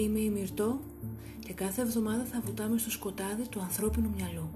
[0.00, 0.80] Είμαι η Μυρτώ
[1.38, 4.50] και κάθε εβδομάδα θα βουτάμε στο σκοτάδι του ανθρώπινου μυαλού.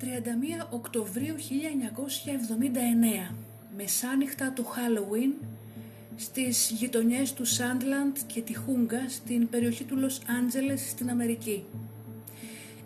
[0.00, 1.34] «31 Οκτωβρίου
[3.30, 3.34] 1979,
[3.76, 5.44] μεσάνυχτα του Halloween,
[6.16, 11.64] στις γειτονιές του Σάντλαντ και τη Χούγκα στην περιοχή του Λος Άντζελες στην Αμερική.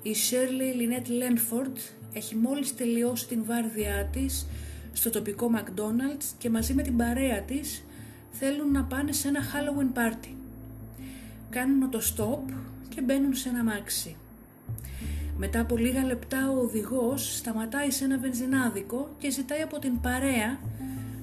[0.03, 4.47] Η Shirley Lynette Lenford έχει μόλις τελειώσει την βάρδιά της
[4.93, 7.85] στο τοπικό McDonald's και μαζί με την παρέα της
[8.31, 10.33] θέλουν να πάνε σε ένα Halloween party.
[11.51, 12.53] Κάνουν το stop
[12.89, 14.17] και μπαίνουν σε ένα μάξι.
[15.37, 20.59] Μετά από λίγα λεπτά ο οδηγός σταματάει σε ένα βενζινάδικο και ζητάει από την παρέα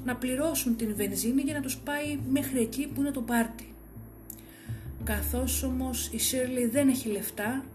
[0.03, 3.73] να πληρώσουν την βενζίνη για να τους πάει μέχρι εκεί που είναι το πάρτι.
[5.03, 7.65] Καθώς όμως η Shirley δεν έχει λεφτά,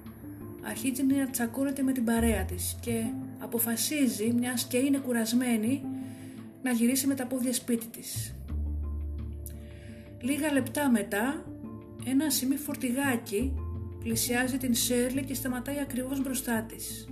[0.69, 3.05] αρχίζει να τσακώνεται με την παρέα της και
[3.39, 5.83] αποφασίζει, μιας και είναι κουρασμένη,
[6.63, 8.35] να γυρίσει με τα πόδια σπίτι της.
[10.21, 11.45] Λίγα λεπτά μετά,
[12.07, 13.53] ένα σημείο φορτηγάκι
[13.99, 17.09] πλησιάζει την Σέρλι και σταματάει ακριβώς μπροστά της.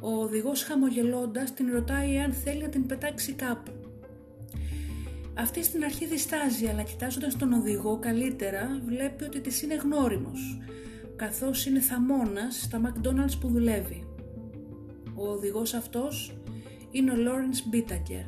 [0.00, 3.72] Ο οδηγός χαμογελώντας την ρωτάει αν θέλει να την πετάξει κάπου.
[5.34, 10.58] Αυτή στην αρχή διστάζει, αλλά κοιτάζοντας τον οδηγό καλύτερα βλέπει ότι της είναι γνώριμος,
[11.18, 14.04] καθώς είναι θαμώνας στα McDonald's που δουλεύει.
[15.14, 16.38] Ο οδηγός αυτός
[16.90, 18.24] είναι ο Lawrence Bittaker.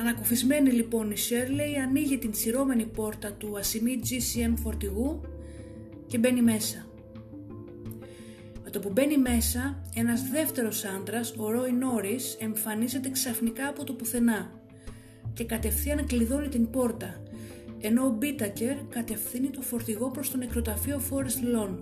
[0.00, 5.20] Ανακουφισμένη λοιπόν η Shirley ανοίγει την τσιρώμενη πόρτα του ασημή GCM φορτηγού
[6.06, 6.86] και μπαίνει μέσα.
[8.64, 13.92] Με το που μπαίνει μέσα, ένας δεύτερος άντρας, ο Roy Norris, εμφανίζεται ξαφνικά από το
[13.92, 14.50] πουθενά
[15.34, 17.22] και κατευθείαν κλειδώνει την πόρτα,
[17.86, 21.76] ενώ ο Μπίτακερ κατευθύνει το φορτηγό προς το νεκροταφείο Forest Lawn.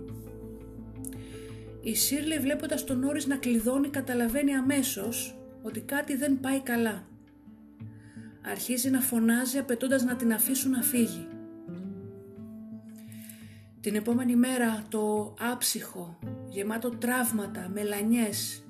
[1.81, 7.07] Η Σίρλι βλέποντας τον Όρις να κλειδώνει καταλαβαίνει αμέσως ότι κάτι δεν πάει καλά.
[8.41, 11.27] Αρχίζει να φωνάζει απαιτώντας να την αφήσουν να φύγει.
[13.79, 18.63] Την επόμενη μέρα το άψυχο, γεμάτο τραύματα, μελανιές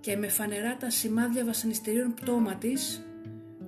[0.00, 3.06] και με φανερά τα σημάδια βασανιστερίων πτώμα της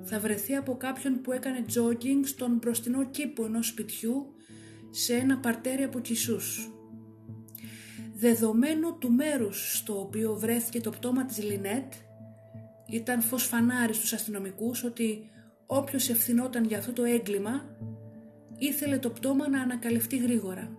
[0.08, 4.34] θα βρεθεί από κάποιον που έκανε jogging στον μπροστινό κήπο ενός σπιτιού
[4.90, 6.70] σε ένα παρτέρι από κισούς.
[8.14, 11.92] Δεδομένου του μέρους στο οποίο βρέθηκε το πτώμα της Λινέτ,
[12.88, 15.30] ήταν φως φανάρι στους αστυνομικούς ότι
[15.66, 17.76] όποιος ευθυνόταν για αυτό το έγκλημα
[18.58, 20.76] ήθελε το πτώμα να ανακαλυφθεί γρήγορα.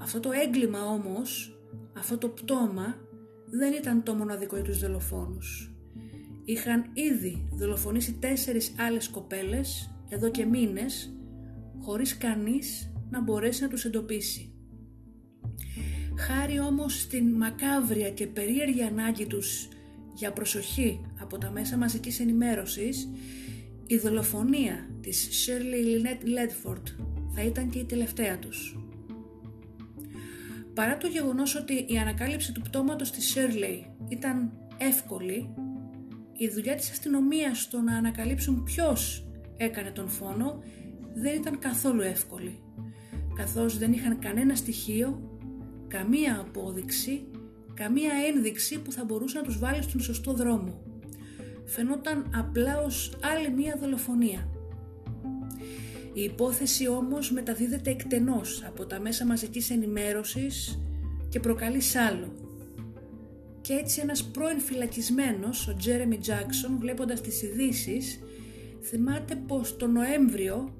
[0.00, 1.60] Αυτό το έγκλημα όμως,
[1.96, 2.96] αυτό το πτώμα
[3.46, 5.75] δεν ήταν το μοναδικό για τους δολοφόνους
[6.46, 11.16] είχαν ήδη δολοφονήσει τέσσερις άλλες κοπέλες εδώ και μήνες
[11.80, 14.50] χωρίς κανείς να μπορέσει να τους εντοπίσει.
[16.18, 19.68] Χάρη όμως στην μακάβρια και περίεργη ανάγκη τους
[20.14, 23.08] για προσοχή από τα μέσα μαζικής ενημέρωσης,
[23.86, 26.82] η δολοφονία της Shirley Lynette Ledford
[27.34, 28.78] θα ήταν και η τελευταία τους.
[30.74, 35.54] Παρά το γεγονός ότι η ανακάλυψη του πτώματος της Shirley ήταν εύκολη
[36.38, 39.26] η δουλειά της αστυνομίας στο να ανακαλύψουν ποιος
[39.56, 40.62] έκανε τον φόνο
[41.14, 42.58] δεν ήταν καθόλου εύκολη,
[43.36, 45.38] καθώς δεν είχαν κανένα στοιχείο,
[45.88, 47.30] καμία απόδειξη,
[47.74, 50.82] καμία ένδειξη που θα μπορούσε να τους βάλει στον σωστό δρόμο.
[51.64, 54.48] Φαινόταν απλά ως άλλη μία δολοφονία.
[56.12, 60.80] Η υπόθεση όμως μεταδίδεται εκτενώς από τα μέσα μαζικής ενημέρωσης
[61.28, 62.45] και προκαλεί σάλο
[63.66, 68.18] και έτσι ένας πρώην φυλακισμένος, ο Τζέρεμι Τζάκσον, βλέποντας τις ειδήσεις,
[68.82, 70.74] θυμάται πως το Νοέμβριο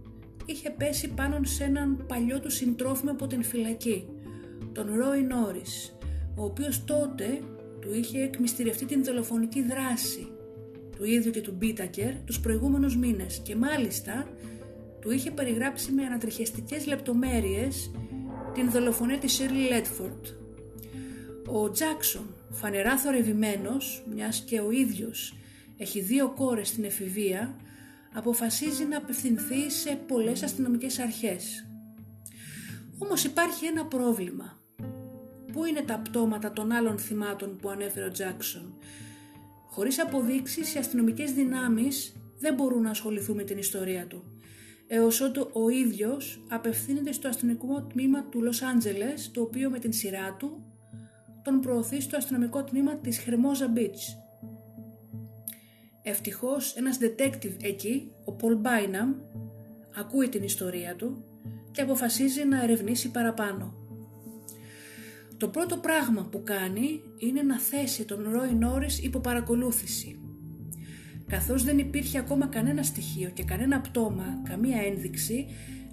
[0.45, 4.09] είχε πέσει πάνω σε έναν παλιό του συντρόφιμο από την φυλακή,
[4.73, 5.97] τον Ρόι Νόρις,
[6.37, 7.39] ο οποίος τότε
[7.81, 10.29] του είχε εκμυστηρευτεί την δολοφονική δράση
[10.97, 14.29] του ίδιου και του Μπίτακερ τους προηγούμενους μήνες και μάλιστα
[15.01, 17.91] του είχε περιγράψει με ανατριχιαστικές λεπτομέρειες
[18.55, 20.35] την δολοφονία της Shirley Ledford.
[21.47, 25.37] Ο Τζάκσον φανερά θορυβημένος, μιας και ο ίδιος
[25.77, 27.57] έχει δύο κόρες στην εφηβεία,
[28.13, 31.67] αποφασίζει να απευθυνθεί σε πολλές αστυνομικές αρχές.
[32.99, 34.61] Όμως υπάρχει ένα πρόβλημα.
[35.53, 38.75] Πού είναι τα πτώματα των άλλων θυμάτων που ανέφερε ο Τζάκσον;
[39.67, 44.25] Χωρίς αποδείξεις, οι αστυνομικές δυνάμεις δεν μπορούν να ασχοληθούν με την ιστορία του.
[44.87, 49.93] Έως ότου ο ίδιος απευθύνεται στο αστυνομικό τμήμα του Λος Άντζελες, το οποίο με την
[49.93, 50.76] σειρά του
[51.47, 54.19] τον προωθεί στο αστυνομικό τμήμα της Χερμόζα Beach.
[56.03, 59.15] Ευτυχώς ένας detective εκεί, ο Πολ Μπάιναμ,
[59.97, 61.25] ακούει την ιστορία του
[61.71, 63.75] και αποφασίζει να ερευνήσει παραπάνω.
[65.37, 70.21] Το πρώτο πράγμα που κάνει είναι να θέσει τον Ρόι Νόρις υπό παρακολούθηση.
[71.27, 75.47] Καθώς δεν υπήρχε ακόμα κανένα στοιχείο και κανένα πτώμα, καμία ένδειξη,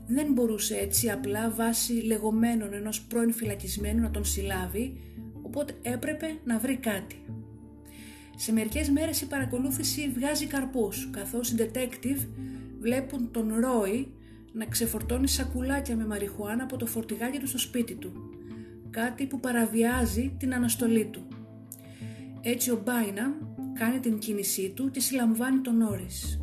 [0.08, 5.13] δεν μπορούσε έτσι απλά βάσει λεγόμενων ενός πρώην φυλακισμένου να τον συλλάβει,
[5.54, 7.26] οπότε έπρεπε να βρει κάτι.
[8.36, 12.28] Σε μερικές μέρες η παρακολούθηση βγάζει καρπούς, καθώς οι detective
[12.80, 14.14] βλέπουν τον Ρόι
[14.54, 18.12] να ξεφορτώνει σακουλάκια με μαριχουάνα από το φορτηγάκι του στο σπίτι του,
[18.90, 21.28] κάτι που παραβιάζει την αναστολή του.
[22.42, 23.38] Έτσι ο Μπάινα
[23.74, 26.42] κάνει την κίνησή του και συλλαμβάνει τον Νόρις.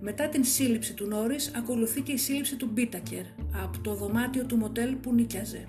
[0.00, 3.24] Μετά την σύλληψη του Νόρις ακολουθεί και η σύλληψη του Μπίτακερ
[3.62, 5.68] από το δωμάτιο του μοτέλ που νίκιαζε.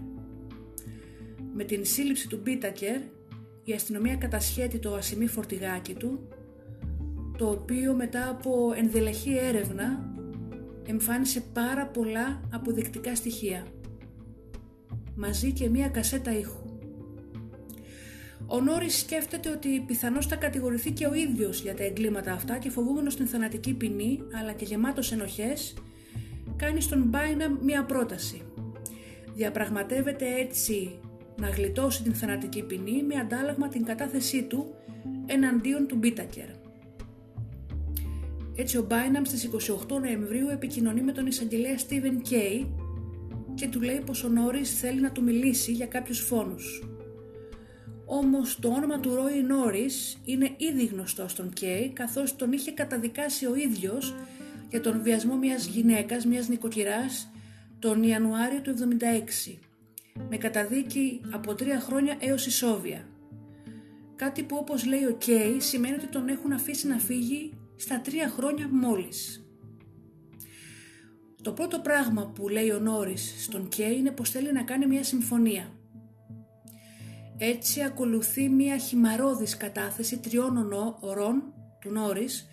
[1.54, 3.01] Με την σύλληψη του Μπίτακερ
[3.63, 6.28] η αστυνομία κατασχέτει το ασημή φορτηγάκι του
[7.38, 10.13] το οποίο μετά από ενδελεχή έρευνα
[10.86, 13.66] εμφάνισε πάρα πολλά αποδεικτικά στοιχεία
[15.16, 16.60] μαζί και μία κασέτα ήχου.
[18.48, 22.69] Ο Νόρις σκέφτεται ότι πιθανώς θα κατηγορηθεί και ο ίδιος για τα εγκλήματα αυτά και
[22.69, 25.74] φοβούμενος την θανατική ποινή αλλά και γεμάτος ενοχές
[26.56, 28.42] κάνει στον Μπάινα μία πρόταση.
[29.36, 31.00] Διαπραγματεύεται έτσι
[31.39, 34.75] να γλιτώσει την θανατική ποινή με αντάλλαγμα την κατάθεσή του
[35.25, 36.47] εναντίον του Μπίτακερ.
[38.56, 39.50] Έτσι ο Μπάιναμ στις
[39.89, 42.75] 28 Νοεμβρίου επικοινωνεί με τον εισαγγελέα Στίβεν Κέι
[43.56, 46.83] και του λέει πως ο Νόρις θέλει να του μιλήσει για κάποιους φόνους.
[48.06, 53.45] Όμως το όνομα του Ρόι Νόρις είναι ήδη γνωστό στον Κέι καθώς τον είχε καταδικάσει
[53.45, 54.15] ο ίδιος
[54.69, 57.31] για τον βιασμό μιας γυναίκας, μιας νοικοκυράς
[57.80, 59.69] τον Ιανουάριο του 1976
[60.30, 63.07] με καταδίκη από τρία χρόνια έως ισόβια.
[64.16, 68.30] Κάτι που όπως λέει ο Κέι σημαίνει ότι τον έχουν αφήσει να φύγει στα τρία
[68.30, 69.44] χρόνια μόλις.
[71.42, 75.04] Το πρώτο πράγμα που λέει ο Νόρις στον Κέι είναι πως θέλει να κάνει μια
[75.04, 75.74] συμφωνία.
[77.38, 82.48] Έτσι ακολουθεί μια χυμαρόδης κατάθεση τριών ωρών του Νόρις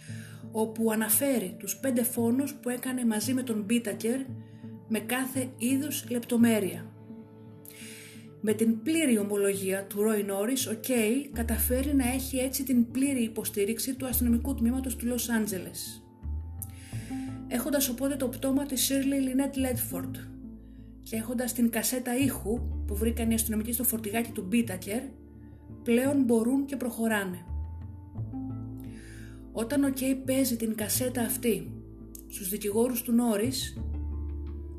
[0.52, 4.20] όπου αναφέρει τους πέντε φόνους που έκανε μαζί με τον Μπίτακερ
[4.88, 6.95] με κάθε είδους λεπτομέρεια.
[8.40, 13.22] Με την πλήρη ομολογία του Ρόι Νόρις, ο Κέι καταφέρει να έχει έτσι την πλήρη
[13.22, 16.02] υποστήριξη του αστυνομικού τμήματος του Λος Άντζελες.
[17.48, 20.10] Έχοντας οπότε το πτώμα της Shirley Lynette Ledford
[21.02, 25.02] και έχοντας την κασέτα ήχου που βρήκαν οι αστυνομικοί στο φορτηγάκι του Μπίτακερ,
[25.82, 27.38] πλέον μπορούν και προχωράνε.
[29.52, 31.70] Όταν ο Κέι παίζει την κασέτα αυτή
[32.28, 33.78] στους δικηγόρους του Νόρις,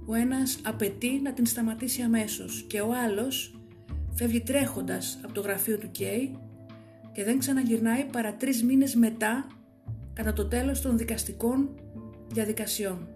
[0.10, 3.60] ο ένας απαιτεί να την σταματήσει αμέσως και ο άλλος
[4.14, 6.38] φεύγει τρέχοντας από το γραφείο του Κέι
[7.12, 9.48] και δεν ξαναγυρνάει παρά τρεις μήνες μετά
[10.14, 11.70] κατά το τέλος των δικαστικών
[12.28, 13.08] διαδικασιών.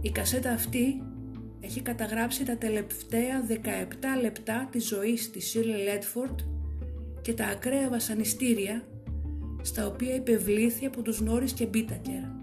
[0.00, 1.02] Η κασέτα αυτή
[1.60, 3.54] έχει καταγράψει τα τελευταία 17
[4.20, 6.40] λεπτά της ζωής της Σίρλε Λέτφορντ
[7.22, 8.84] και τα ακραία βασανιστήρια
[9.62, 12.39] στα οποία υπευλήθη από τους Νόρις και Μπίτακερ.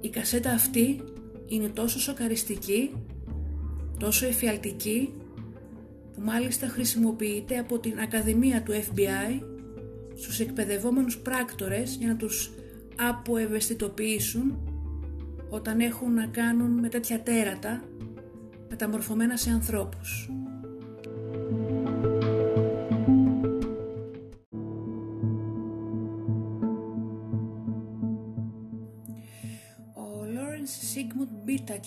[0.00, 1.00] Η κασέτα αυτή
[1.46, 2.90] είναι τόσο σοκαριστική
[3.98, 5.12] τόσο εφιαλτική
[6.14, 9.42] που μάλιστα χρησιμοποιείται από την Ακαδημία του FBI
[10.14, 12.50] στους εκπαιδευόμενους πράκτορες για να τους
[12.96, 14.58] αποευαισθητοποιήσουν
[15.50, 17.82] όταν έχουν να κάνουν με τέτοια τέρατα
[18.68, 20.30] μεταμορφωμένα σε ανθρώπους.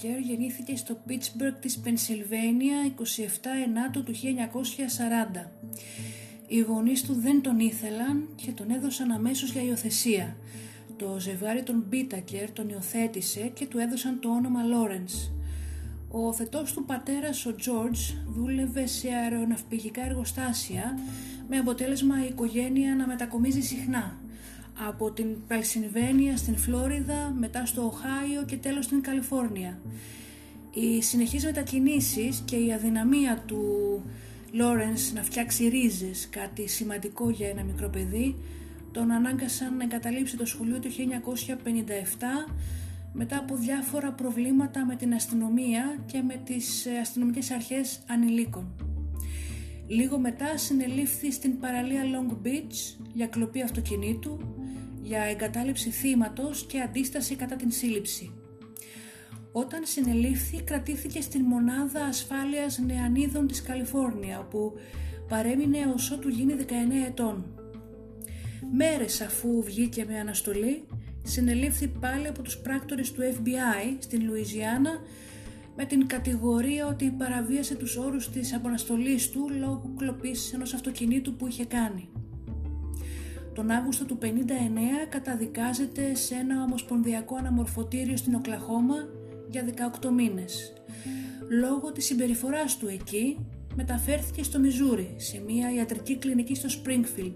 [0.01, 3.03] Μπίτακερ γεννήθηκε στο Πίτσμπεργκ της Πενσιλβένια 27
[3.65, 5.49] Ενάτου του 1940.
[6.47, 10.35] Οι γονείς του δεν τον ήθελαν και τον έδωσαν αμέσως για υιοθεσία.
[10.97, 15.31] Το ζευγάρι των Μπίτακερ τον υιοθέτησε και του έδωσαν το όνομα Λόρενς.
[16.11, 20.99] Ο θετός του πατέρας, ο Τζόρτζ, δούλευε σε αεροναυπηγικά εργοστάσια
[21.49, 24.20] με αποτέλεσμα η οικογένεια να μετακομίζει συχνά
[24.87, 29.79] από την Πελσινβένια στην Φλόριδα, μετά στο Οχάιο και τέλος στην Καλιφόρνια.
[30.73, 33.63] Οι συνεχείς μετακινήσεις και η αδυναμία του
[34.51, 38.35] Λόρενς να φτιάξει ρίζες, κάτι σημαντικό για ένα μικρό παιδί,
[38.91, 42.51] τον ανάγκασαν να εγκαταλείψει το σχολείο το 1957
[43.13, 48.90] μετά από διάφορα προβλήματα με την αστυνομία και με τις αστυνομικές αρχές ανηλίκων.
[49.91, 54.39] Λίγο μετά συνελήφθη στην παραλία Long Beach για κλοπή αυτοκινήτου,
[55.01, 58.31] για εγκατάλειψη θύματος και αντίσταση κατά την σύλληψη.
[59.51, 64.73] Όταν συνελήφθη κρατήθηκε στην μονάδα ασφάλειας νεανίδων της Καλιφόρνια όπου
[65.27, 66.63] παρέμεινε ως ότου γίνει 19
[67.07, 67.45] ετών.
[68.73, 70.87] Μέρες αφού βγήκε με αναστολή
[71.23, 74.99] συνελήφθη πάλι από τους πράκτορες του FBI στην Λουιζιάννα
[75.75, 81.47] με την κατηγορία ότι παραβίασε τους όρους της αποναστολής του λόγω κλοπής ενός αυτοκινήτου που
[81.47, 82.09] είχε κάνει.
[83.53, 84.25] Τον Αύγουστο του 59
[85.09, 88.95] καταδικάζεται σε ένα ομοσπονδιακό αναμορφωτήριο στην Οκλαχώμα
[89.49, 89.65] για
[90.01, 90.73] 18 μήνες.
[91.49, 93.37] Λόγω της συμπεριφοράς του εκεί
[93.75, 97.35] μεταφέρθηκε στο Μιζούρι σε μια ιατρική κλινική στο Springfield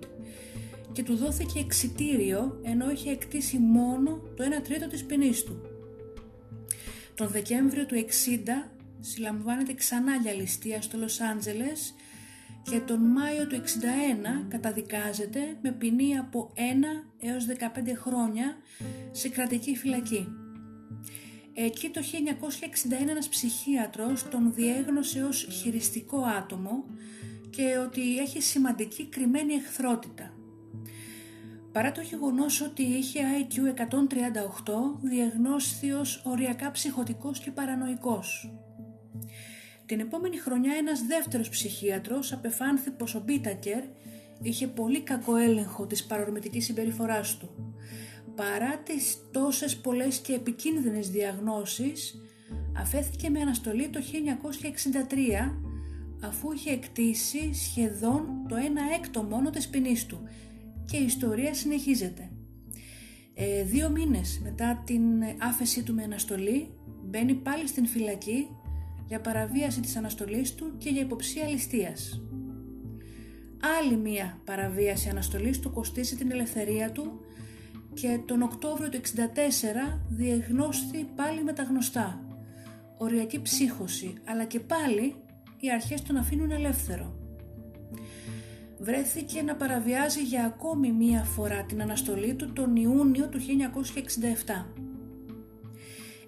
[0.92, 5.75] και του δόθηκε εξιτήριο ενώ είχε εκτίσει μόνο το 1 τρίτο της ποινής του.
[7.16, 8.70] Τον Δεκέμβριο του 60
[9.00, 11.96] συλλαμβάνεται ξανά για ληστεία στο Λος Άντζελες
[12.64, 16.60] και τον Μάιο του 61 καταδικάζεται με ποινή από 1
[17.20, 17.56] έως 15
[17.96, 18.58] χρόνια
[19.12, 20.28] σε κρατική φυλακή.
[21.54, 26.84] Εκεί το 1961 ένας ψυχίατρος τον διέγνωσε ως χειριστικό άτομο
[27.50, 30.35] και ότι έχει σημαντική κρυμμένη εχθρότητα.
[31.76, 38.54] Παρά το γεγονός ότι είχε IQ 138, διαγνώσθη ως οριακά ψυχοτικός και παρανοϊκός.
[39.86, 43.84] Την επόμενη χρονιά ένας δεύτερος ψυχίατρος απεφάνθη πως ο Μπίτακερ
[44.42, 47.76] είχε πολύ κακό έλεγχο της παρορμητικής συμπεριφοράς του.
[48.36, 52.16] Παρά τις τόσες πολλές και επικίνδυνες διαγνώσεις,
[52.78, 55.60] αφέθηκε με αναστολή το 1963
[56.24, 58.60] αφού είχε εκτίσει σχεδόν το 1
[59.00, 60.28] έκτο μόνο της ποινής του
[60.96, 62.30] και η ιστορία συνεχίζεται.
[63.34, 65.02] Ε, δύο μήνες μετά την
[65.38, 66.70] άφεσή του με αναστολή
[67.04, 68.48] μπαίνει πάλι στην φυλακή
[69.08, 72.22] για παραβίαση της αναστολής του και για υποψία ληστείας.
[73.80, 77.20] Άλλη μία παραβίαση αναστολής του κοστίζει την ελευθερία του
[77.94, 82.26] και τον Οκτώβριο του 64 διεγνώστη πάλι με τα γνωστά.
[82.98, 85.16] Οριακή ψύχωση, αλλά και πάλι
[85.60, 87.25] οι αρχές τον αφήνουν ελεύθερο
[88.80, 93.40] βρέθηκε να παραβιάζει για ακόμη μία φορά την αναστολή του τον Ιούνιο του
[94.46, 94.66] 1967.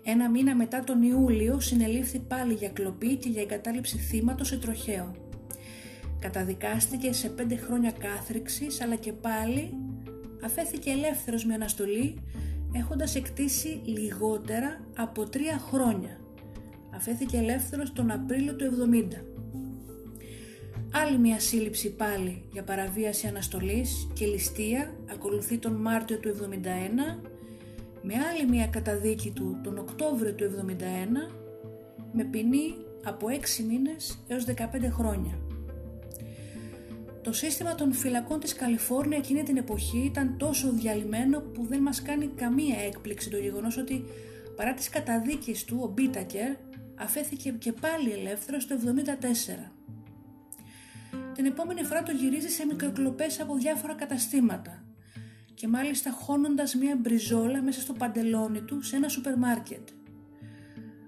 [0.04, 5.16] Ένα μήνα μετά τον Ιούλιο συνελήφθη πάλι για κλοπή και για εγκατάλειψη θύματος σε τροχαίο.
[6.20, 9.74] Καταδικάστηκε σε πέντε χρόνια κάθριξης αλλά και πάλι
[10.44, 12.16] αφέθηκε ελεύθερος με αναστολή
[12.72, 16.20] έχοντας εκτίσει λιγότερα από τρία χρόνια.
[16.96, 19.27] Αφέθηκε ελεύθερος τον Απρίλιο του 70.
[21.04, 27.28] Άλλη μια σύλληψη πάλι για παραβίαση αναστολής και ληστεία ακολουθεί τον Μάρτιο του 71
[28.02, 30.66] με άλλη μια καταδίκη του τον Οκτώβριο του
[31.30, 31.34] 71
[32.12, 33.28] με ποινή από
[33.60, 34.54] 6 μήνες έως 15
[34.92, 35.40] χρόνια.
[37.24, 42.02] Το σύστημα των φυλακών της Καλιφόρνια εκείνη την εποχή ήταν τόσο διαλυμένο που δεν μας
[42.02, 44.04] κάνει καμία έκπληξη το γεγονός ότι
[44.56, 46.56] παρά τις καταδίκες του ο Μπίτακερ
[46.96, 49.77] αφέθηκε και πάλι ελεύθερος το 74.
[51.38, 54.84] Την επόμενη φορά το γυρίζεις σε μικροκλοπές από διάφορα καταστήματα
[55.54, 59.88] και μάλιστα χώνοντας μία μπριζόλα μέσα στο παντελόνι του σε ένα σούπερ μάρκετ.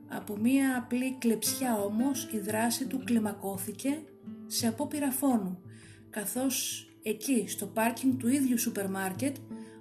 [0.07, 3.99] Από μία απλή κλεψιά όμως η δράση του κλιμακώθηκε
[4.47, 5.61] σε απόπειρα φόνου
[6.09, 9.35] καθώς εκεί στο πάρκινγκ του ίδιου σούπερ μάρκετ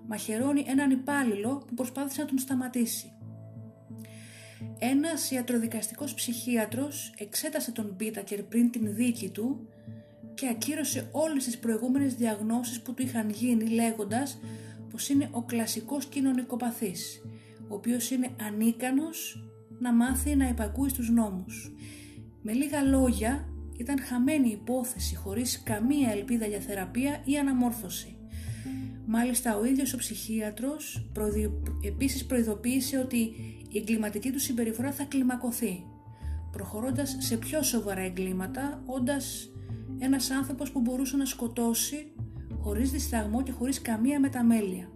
[0.06, 3.12] μαχαιρώνει έναν υπάλληλο που προσπάθησε να τον σταματήσει.
[4.78, 9.68] Ένας ιατροδικαστικός ψυχίατρος εξέτασε τον Μπίτακερ πριν την δίκη του
[10.38, 14.38] και ακύρωσε όλες τις προηγούμενες διαγνώσεις που του είχαν γίνει λέγοντας
[14.90, 17.22] πως είναι ο κλασικός κοινωνικοπαθής,
[17.68, 21.72] ο οποίος είναι ανίκανος να μάθει να υπακούει στους νόμους.
[22.42, 28.16] Με λίγα λόγια ήταν χαμένη υπόθεση χωρίς καμία ελπίδα για θεραπεία ή αναμόρφωση.
[29.06, 31.10] Μάλιστα ο ίδιος ο ψυχίατρος
[31.84, 33.18] επίσης προειδοποίησε ότι
[33.68, 35.84] η εγκληματική του συμπεριφορά θα κλιμακωθεί,
[36.52, 39.50] προχωρώντας σε πιο σοβαρά εγκλήματα, όντας
[39.98, 42.12] ένας άνθρωπος που μπορούσε να σκοτώσει
[42.60, 44.88] χωρίς δισταγμό και χωρίς καμία μεταμέλεια.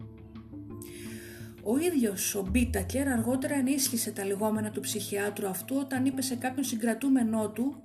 [1.62, 6.64] Ο ίδιος ο Μπίτακερ αργότερα ενίσχυσε τα λεγόμενα του ψυχιάτρου αυτού όταν είπε σε κάποιον
[6.64, 7.82] συγκρατούμενό του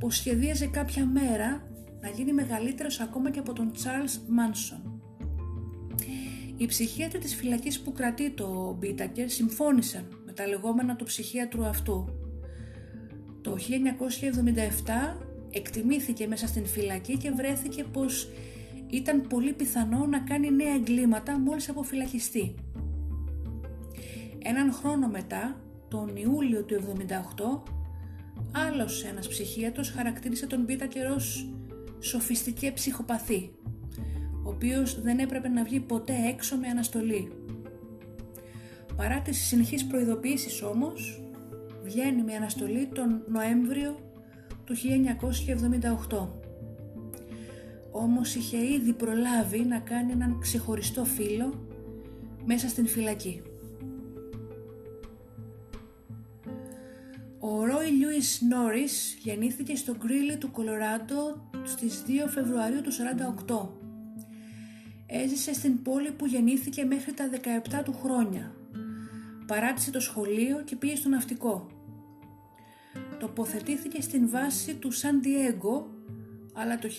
[0.00, 1.68] πως σχεδίαζε κάποια μέρα
[2.00, 4.94] να γίνει μεγαλύτερος ακόμα και από τον Charles Manson.
[6.56, 12.08] Οι ψυχίατροι της φυλακής που κρατεί το Μπίτακερ συμφώνησαν με τα λεγόμενα του ψυχίατρου αυτού.
[13.40, 13.56] Το
[15.14, 15.23] 1977
[15.54, 18.28] εκτιμήθηκε μέσα στην φυλακή και βρέθηκε πως
[18.90, 22.54] ήταν πολύ πιθανό να κάνει νέα εγκλήματα μόλις αποφυλακιστεί.
[24.42, 27.72] Έναν χρόνο μετά, τον Ιούλιο του 78,
[28.52, 31.48] άλλος ένας ψυχίατρος χαρακτήρισε τον Πίτα ως
[32.00, 33.50] σοφιστική ψυχοπαθή,
[34.44, 37.32] ο οποίος δεν έπρεπε να βγει ποτέ έξω με αναστολή.
[38.96, 41.22] Παρά τις συνεχείς προειδοποιήσεις όμως,
[41.82, 43.98] βγαίνει με αναστολή τον Νοέμβριο
[44.64, 44.74] του
[46.10, 46.28] 1978.
[47.90, 51.66] Όμως είχε ήδη προλάβει να κάνει έναν ξεχωριστό φίλο
[52.44, 53.42] μέσα στην φυλακή.
[57.38, 62.90] Ο Ρόι Λιούις Νόρις γεννήθηκε στο Γκρίλι του Κολοράντο στις 2 Φεβρουαρίου του
[63.46, 63.68] 48.
[65.06, 67.30] Έζησε στην πόλη που γεννήθηκε μέχρι τα
[67.80, 68.54] 17 του χρόνια.
[69.46, 71.66] Παράτησε το σχολείο και πήγε στο ναυτικό.
[73.24, 75.90] Τοποθετήθηκε στην βάση του Σαν Διέγκο,
[76.52, 76.92] αλλά το 1969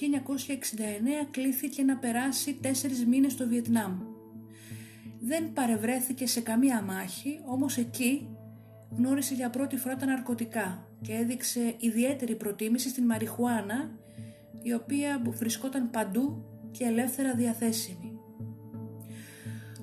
[1.31, 3.99] κλήθηκε να περάσει τέσσερις μήνες στο Βιετνάμ.
[5.19, 8.29] Δεν παρευρέθηκε σε καμία μάχη, όμως εκεί
[8.97, 13.91] γνώρισε για πρώτη φορά τα ναρκωτικά και έδειξε ιδιαίτερη προτίμηση στην μαριχουάνα
[14.61, 18.19] η οποία βρισκόταν παντού και ελεύθερα διαθέσιμη.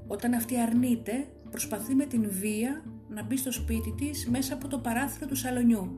[0.06, 4.78] Όταν αυτή αρνείται, προσπαθεί με την βία να μπει στο σπίτι της μέσα από το
[4.78, 5.96] παράθυρο του σαλονιού.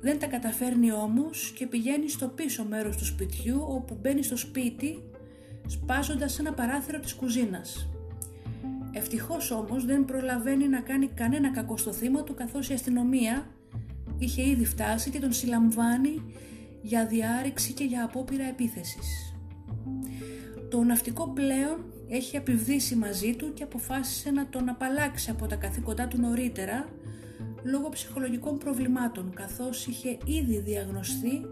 [0.00, 5.02] Δεν τα καταφέρνει όμως και πηγαίνει στο πίσω μέρος του σπιτιού όπου μπαίνει στο σπίτι
[5.66, 7.88] σπάζοντας ένα παράθυρο της κουζίνας.
[8.92, 13.46] Ευτυχώς όμως δεν προλαβαίνει να κάνει κανένα κακό στο θύμα του καθώς η αστυνομία
[14.18, 16.22] είχε ήδη φτάσει και τον συλλαμβάνει
[16.82, 19.34] για διάρρηξη και για απόπειρα επίθεσης.
[20.70, 26.08] Το ναυτικό πλέον έχει επιβδίσει μαζί του και αποφάσισε να τον απαλλάξει από τα καθήκοντά
[26.08, 26.88] του νωρίτερα
[27.62, 31.42] λόγω ψυχολογικών προβλημάτων καθώς είχε ήδη διαγνωστεί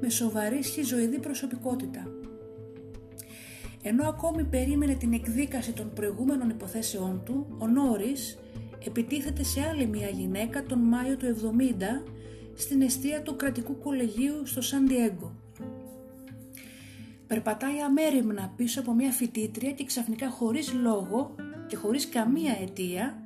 [0.00, 2.06] με σοβαρή σχιζοειδή προσωπικότητα.
[3.82, 8.38] Ενώ ακόμη περίμενε την εκδίκαση των προηγούμενων υποθέσεών του, ο Νόρις
[8.86, 12.13] επιτίθεται σε άλλη μια γυναίκα τον Μάιο του 70
[12.54, 15.34] στην αιστεία του κρατικού κολεγίου στο Σαν Διέγκο.
[17.26, 21.34] Περπατάει αμέριμνα πίσω από μια φοιτήτρια και ξαφνικά χωρίς λόγο
[21.66, 23.22] και χωρίς καμία αιτία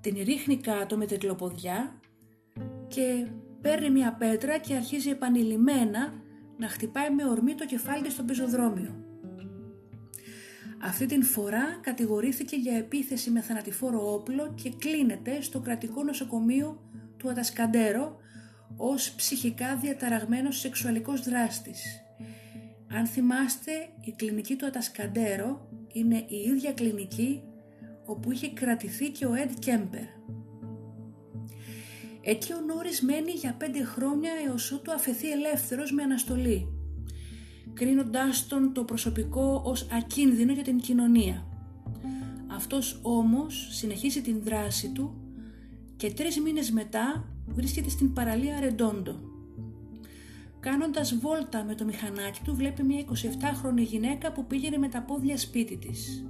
[0.00, 2.00] την ρίχνει κάτω με τετλοποδιά
[2.88, 3.26] και
[3.60, 6.12] παίρνει μια πέτρα και αρχίζει επανειλημμένα
[6.56, 8.94] να χτυπάει με ορμή το κεφάλι της στο πεζοδρόμιο.
[10.82, 16.89] Αυτή την φορά κατηγορήθηκε για επίθεση με θανατηφόρο όπλο και κλείνεται στο κρατικό νοσοκομείο
[17.20, 18.16] του Ατασκαντέρο
[18.76, 21.82] ως ψυχικά διαταραγμένος σεξουαλικός δράστης.
[22.92, 27.42] Αν θυμάστε, η κλινική του Ατασκαντέρο είναι η ίδια κλινική
[28.04, 30.04] όπου είχε κρατηθεί και ο Εντ Κέμπερ.
[32.22, 36.66] Εκεί ο Νόρις μένει για πέντε χρόνια έως ότου αφαιθεί ελεύθερος με αναστολή,
[37.74, 41.46] κρίνοντάς τον το προσωπικό ως ακίνδυνο για την κοινωνία.
[42.52, 45.29] Αυτός όμως συνεχίζει την δράση του
[46.00, 49.14] και τρεις μήνες μετά βρίσκεται στην παραλία Ρεντόντο.
[50.60, 55.36] Κάνοντας βόλτα με το μηχανάκι του βλέπει μια 27χρονη γυναίκα που πήγαινε με τα πόδια
[55.36, 56.24] σπίτι της.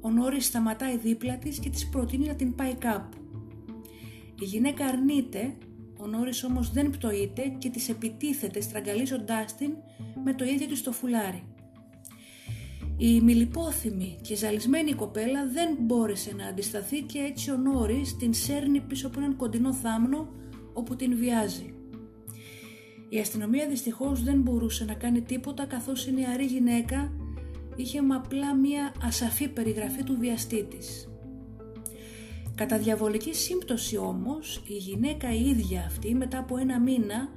[0.00, 3.16] Ο Νόρις σταματάει δίπλα της και της προτείνει να την πάει κάπου.
[4.40, 5.56] Η γυναίκα αρνείται,
[5.98, 9.72] ο Νόρις όμως δεν πτωείται και της επιτίθεται στραγγαλίζοντάς την
[10.24, 11.42] με το ίδιο της το φουλάρι.
[13.00, 18.80] Η μιλιπόθυμη και ζαλισμένη κοπέλα δεν μπόρεσε να αντισταθεί και έτσι ο Νόρις την σέρνει
[18.80, 20.28] πίσω από έναν κοντινό θάμνο
[20.72, 21.74] όπου την βιάζει.
[23.08, 27.12] Η αστυνομία δυστυχώς δεν μπορούσε να κάνει τίποτα καθώς η νεαρή γυναίκα
[27.76, 31.08] είχε απλά μία ασαφή περιγραφή του βιαστή της.
[32.54, 37.32] Κατά διαβολική σύμπτωση όμως, η γυναίκα η ίδια αυτή μετά από ένα μήνα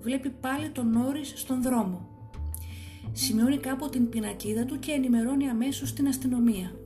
[0.00, 2.13] βλέπει πάλι τον Νόρις στον δρόμο.
[3.16, 6.76] Σημειώνει κάπου την πινακίδα του και ενημερώνει αμέσως την αστυνομία.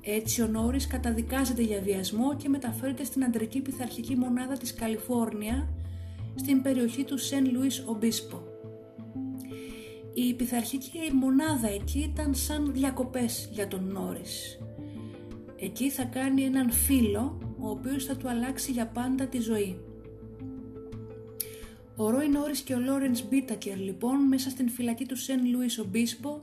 [0.00, 5.68] Έτσι ο Νόρις καταδικάζεται για βιασμό και μεταφέρεται στην αντρική πειθαρχική μονάδα της Καλιφόρνια
[6.34, 8.42] στην περιοχή του Σεν Λουίς Ομπίσπο.
[10.14, 14.58] Η πειθαρχική μονάδα εκεί ήταν σαν διακοπές για τον Νόρις.
[15.56, 19.80] Εκεί θα κάνει έναν φίλο ο οποίος θα του αλλάξει για πάντα τη ζωή.
[21.98, 26.42] Ο Ρόι Νόρις και ο Λόρενς Μπίτακερ λοιπόν μέσα στην φυλακή του Σεν Λουίς Ομπίσπο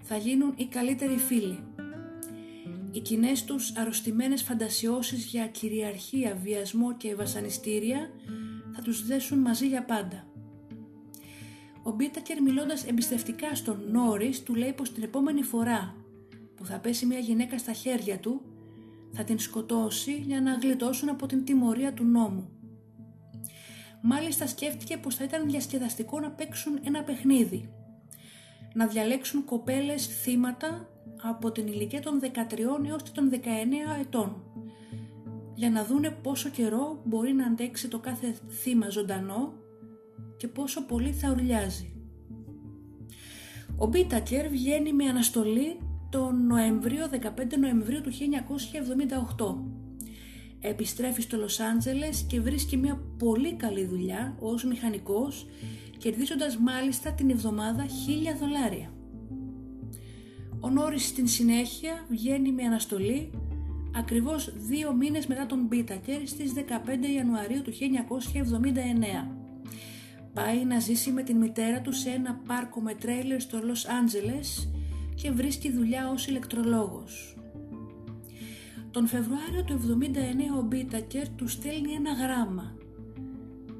[0.00, 1.58] θα γίνουν οι καλύτεροι φίλοι.
[2.92, 8.10] Οι κοινές τους αρρωστημένες φαντασιώσεις για κυριαρχία, βιασμό και βασανιστήρια
[8.74, 10.26] θα τους δέσουν μαζί για πάντα.
[11.82, 15.94] Ο Μπίτακερ μιλώντας εμπιστευτικά στον Νόρις του λέει πως την επόμενη φορά
[16.56, 18.42] που θα πέσει μια γυναίκα στα χέρια του
[19.12, 22.59] θα την σκοτώσει για να γλιτώσουν από την τιμωρία του νόμου.
[24.02, 27.70] Μάλιστα σκέφτηκε πως θα ήταν διασκεδαστικό να παίξουν ένα παιχνίδι.
[28.74, 30.88] Να διαλέξουν κοπέλες θύματα
[31.22, 32.28] από την ηλικία των 13
[32.88, 33.36] έως και των 19
[34.00, 34.42] ετών
[35.60, 39.52] για να δούνε πόσο καιρό μπορεί να αντέξει το κάθε θύμα ζωντανό
[40.36, 41.94] και πόσο πολύ θα ουρλιάζει.
[43.76, 47.18] Ο Μπίτακερ βγαίνει με αναστολή τον Νοέμβριο, 15
[47.58, 49.79] Νοεμβρίου του 1978.
[50.60, 55.46] Επιστρέφεις στο Λος Άντζελες και βρίσκει μια πολύ καλή δουλειά ως μηχανικός,
[55.98, 58.92] κερδίζοντας μάλιστα την εβδομάδα 1000 δολάρια.
[60.60, 63.30] Ο Νόρις στην συνέχεια βγαίνει με αναστολή
[63.96, 66.62] ακριβώς δύο μήνες μετά τον Μπίτακερ στις 15
[67.16, 69.36] Ιανουαρίου του 1979.
[70.34, 74.70] Πάει να ζήσει με την μητέρα του σε ένα πάρκο με τρέιλερ στο Λος Άντζελες
[75.14, 77.39] και βρίσκει δουλειά ως ηλεκτρολόγος.
[78.90, 79.98] Τον Φεβρουάριο του
[80.54, 82.76] 79 ο Μπίτακερ του στέλνει ένα γράμμα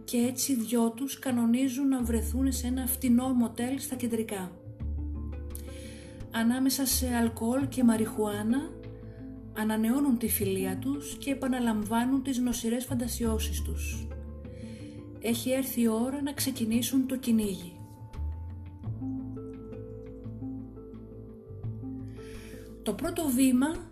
[0.05, 4.53] και έτσι δυο τους κανονίζουν να βρεθούν σε ένα φτηνό μοτέλ στα κεντρικά.
[6.31, 8.71] Ανάμεσα σε αλκοόλ και μαριχουάνα
[9.57, 14.07] ανανεώνουν τη φιλία τους και επαναλαμβάνουν τις νοσηρές φαντασιώσεις τους.
[15.21, 17.73] Έχει έρθει η ώρα να ξεκινήσουν το κυνήγι.
[22.83, 23.90] Το πρώτο βήμα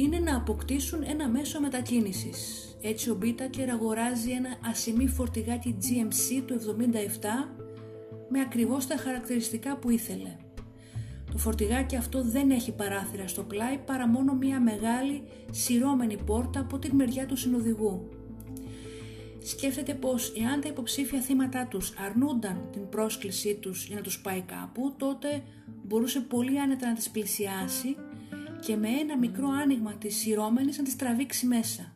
[0.00, 2.68] είναι να αποκτήσουν ένα μέσο μετακίνησης.
[2.82, 7.60] Έτσι ο Μπίτακερ αγοράζει ένα ασημή φορτηγάκι GMC του 77
[8.28, 10.36] με ακριβώς τα χαρακτηριστικά που ήθελε.
[11.32, 16.78] Το φορτηγάκι αυτό δεν έχει παράθυρα στο πλάι παρά μόνο μια μεγάλη σειρώμενη πόρτα από
[16.78, 18.08] την μεριά του συνοδηγού.
[19.42, 24.40] Σκέφτεται πως εάν τα υποψήφια θύματα τους αρνούνταν την πρόσκλησή τους για να τους πάει
[24.40, 25.42] κάπου, τότε
[25.86, 27.96] μπορούσε πολύ άνετα να τις πλησιάσει
[28.60, 31.94] και με ένα μικρό άνοιγμα της σειρώμενης να τις τραβήξει μέσα.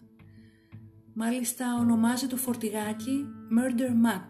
[1.15, 3.27] Μάλιστα ονομάζει το φορτηγάκι
[3.59, 4.27] Murder Mac.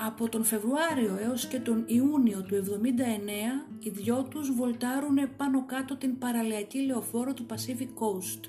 [0.00, 5.96] Από τον Φεβρουάριο έως και τον Ιούνιο του 79 οι δυο τους βολτάρουν πάνω κάτω
[5.96, 8.40] την παραλιακή λεωφόρο του Pacific Coast.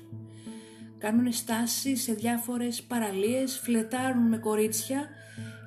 [0.98, 5.08] Κάνουν στάση σε διάφορες παραλίες, φλετάρουν με κορίτσια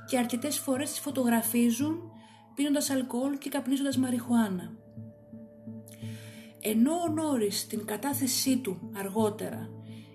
[0.09, 2.11] και αρκετές φορές τις φωτογραφίζουν
[2.55, 4.82] πίνοντας αλκοόλ και καπνίζοντας μαριχουάνα.
[6.65, 9.69] Ενώ ο Νόρις την κατάθεσή του αργότερα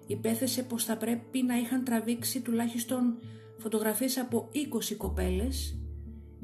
[0.06, 3.18] υπέθεσε πως θα πρέπει να είχαν τραβήξει τουλάχιστον
[3.58, 5.78] φωτογραφίες από 20 κοπέλες,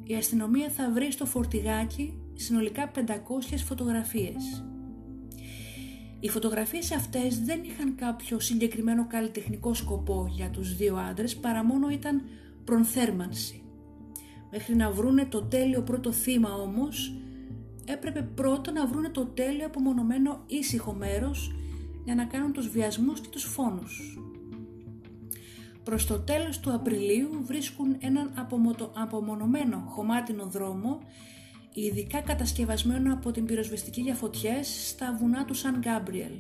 [0.04, 3.00] η αστυνομία θα βρει στο φορτηγάκι συνολικά 500
[3.64, 4.64] φωτογραφίες.
[6.20, 11.88] Οι φωτογραφίες αυτές δεν είχαν κάποιο συγκεκριμένο καλλιτεχνικό σκοπό για τους δύο άντρες παρά μόνο
[11.88, 12.22] ήταν
[12.64, 13.62] προνθέρμανση.
[14.50, 17.16] Μέχρι να βρούνε το τέλειο πρώτο θύμα όμως
[17.86, 21.54] έπρεπε πρώτα να βρούνε το τέλειο απομονωμένο ήσυχο μέρος
[22.04, 24.18] για να κάνουν τους βιασμούς και τους φόνους.
[25.84, 28.50] Προς το τέλος του Απριλίου βρίσκουν έναν
[28.94, 30.98] απομονωμένο χωμάτινο δρόμο
[31.72, 36.32] ειδικά κατασκευασμένο από την πυροσβεστική για φωτιές στα βουνά του Σαν Γκάμπριελ.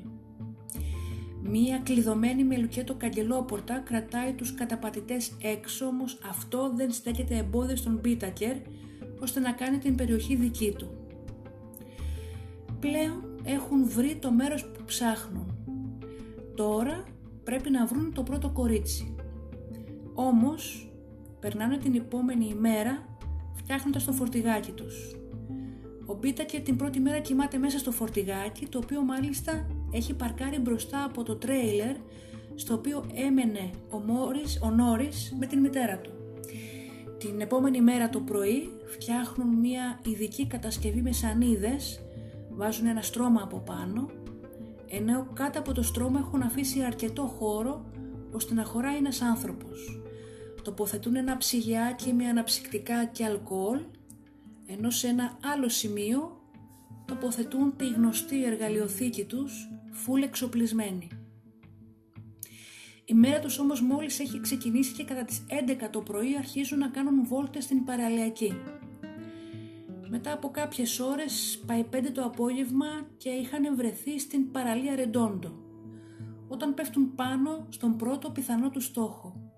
[1.42, 7.98] Μία κλειδωμένη με λουκέτο καγκελόπορτα κρατάει τους καταπατητές έξω, όμως αυτό δεν στέκεται εμπόδιο στον
[8.02, 8.56] Μπίτακερ
[9.20, 11.03] ώστε να κάνει την περιοχή δική του
[12.84, 15.56] πλέον έχουν βρει το μέρος που ψάχνουν.
[16.54, 17.04] Τώρα
[17.44, 19.14] πρέπει να βρουν το πρώτο κορίτσι.
[20.14, 20.92] Όμως,
[21.40, 23.16] περνάνε την επόμενη ημέρα
[23.54, 25.16] φτιάχνοντας το φορτηγάκι τους.
[26.06, 31.04] Ο Μπίτακερ την πρώτη μέρα κοιμάται μέσα στο φορτηγάκι, το οποίο μάλιστα έχει παρκάρει μπροστά
[31.04, 31.96] από το τρέιλερ
[32.54, 36.10] στο οποίο έμενε ο, Μόρις, ο Νόρις με την μητέρα του.
[37.18, 42.03] Την επόμενη μέρα το πρωί φτιάχνουν μια ειδική κατασκευή με σανίδες
[42.54, 44.10] βάζουν ένα στρώμα από πάνω,
[44.86, 47.90] ενώ κάτω από το στρώμα έχουν αφήσει αρκετό χώρο
[48.32, 50.02] ώστε να χωράει ένας άνθρωπος.
[50.64, 53.80] Τοποθετούν ένα ψυγιάκι με αναψυκτικά και αλκοόλ,
[54.66, 56.40] ενώ σε ένα άλλο σημείο
[57.04, 61.08] τοποθετούν τη γνωστή εργαλειοθήκη τους, φουλ εξοπλισμένη.
[63.04, 66.88] Η μέρα τους όμως μόλις έχει ξεκινήσει και κατά τις 11 το πρωί αρχίζουν να
[66.88, 68.54] κάνουν βόλτες στην παραλιακή.
[70.08, 72.86] Μετά από κάποιες ώρες πάει πέντε το απόγευμα
[73.16, 75.52] και είχαν βρεθεί στην παραλία Ρεντόντο,
[76.48, 79.52] όταν πέφτουν πάνω στον πρώτο πιθανό του στόχο.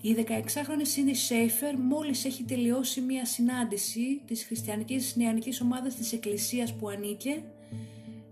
[0.00, 6.74] Η 16χρονη Σίντι Σέιφερ μόλις έχει τελειώσει μια συνάντηση της χριστιανικής νεανικής ομάδας της εκκλησίας
[6.74, 7.42] που ανήκε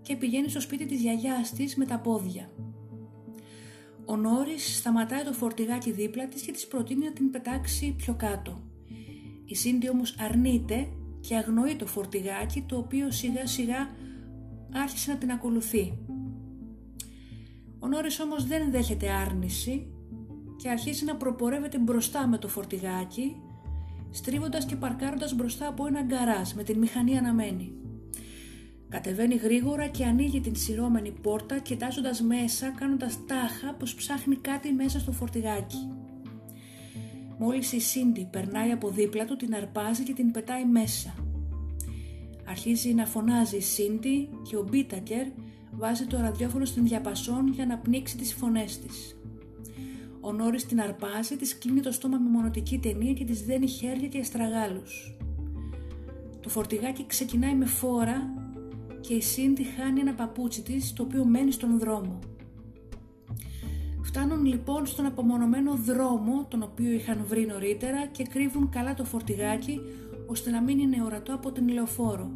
[0.01, 2.49] και πηγαίνει στο σπίτι της γιαγιάς της με τα πόδια.
[4.05, 8.72] Ο Νόρις σταματάει το φορτηγάκι δίπλα της και της προτείνει να την πετάξει πιο κάτω.
[9.45, 10.87] Η Σίντι όμως αρνείται
[11.19, 13.89] και αγνοεί το φορτηγάκι το οποίο σιγά σιγά
[14.73, 15.97] άρχισε να την ακολουθεί.
[17.79, 19.87] Ο Νόρις όμως δεν δέχεται άρνηση
[20.57, 23.35] και αρχίζει να προπορεύεται μπροστά με το φορτηγάκι
[24.11, 27.73] στρίβοντας και παρκάροντας μπροστά από ένα γκαράζ με την μηχανή αναμένη.
[28.89, 34.99] Κατεβαίνει γρήγορα και ανοίγει την σειρώμενη πόρτα κοιτάζοντας μέσα κάνοντας τάχα πως ψάχνει κάτι μέσα
[34.99, 36.02] στο φορτηγάκι.
[37.45, 41.13] Μόλις η Σίντι περνάει από δίπλα του την αρπάζει και την πετάει μέσα.
[42.45, 45.27] Αρχίζει να φωνάζει η Σίντι και ο Μπίτακερ
[45.71, 49.17] βάζει το ραδιόφωνο στην διαπασόν για να πνίξει τις φωνές της.
[50.21, 54.07] Ο Νόρις την αρπάζει, της κλείνει το στόμα με μονοτική ταινία και της δένει χέρια
[54.07, 55.17] και αστραγάλους.
[56.41, 58.33] Το φορτηγάκι ξεκινάει με φόρα
[59.01, 62.19] και η Σίντι χάνει ένα παπούτσι της το οποίο μένει στον δρόμο.
[64.03, 69.79] Φτάνουν λοιπόν στον απομονωμένο δρόμο τον οποίο είχαν βρει νωρίτερα και κρύβουν καλά το φορτηγάκι
[70.27, 72.31] ώστε να μην είναι ορατό από την λεωφόρο.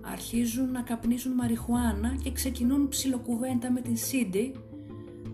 [0.00, 4.54] Αρχίζουν να καπνίζουν μαριχουάνα και ξεκινούν ψιλοκουβέντα με την Σίντι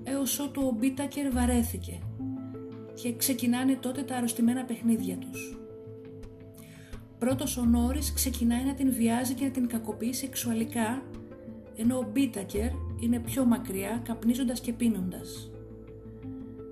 [0.05, 1.99] έως ότου ο Μπίτακερ βαρέθηκε
[2.95, 5.59] και ξεκινάνε τότε τα αρρωστημένα παιχνίδια τους.
[7.19, 11.03] Πρώτος ο Νόρις ξεκινάει να την βιάζει και να την κακοποιεί σεξουαλικά
[11.81, 15.51] ενώ ο Μπίτακερ είναι πιο μακριά καπνίζοντας και πίνοντας.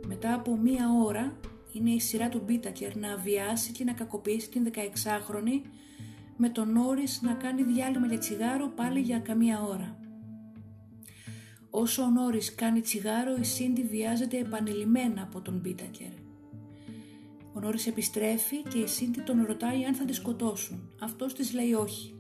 [0.07, 1.37] Μετά από μία ώρα
[1.73, 5.69] είναι η σειρά του Μπίτακερ να αβιάσει και να κακοποιήσει την 16χρονη
[6.37, 9.99] με τον Νόρις να κάνει διάλειμμα για τσιγάρο πάλι για καμία ώρα.
[11.71, 16.13] Όσο ο Νόρις κάνει τσιγάρο η Σίντι βιάζεται επανειλημμένα από τον Μπίτακερ.
[17.53, 20.91] Ο Νόρις επιστρέφει και η Σίντι τον ρωτάει αν θα τη σκοτώσουν.
[21.01, 22.15] Αυτός της λέει όχι.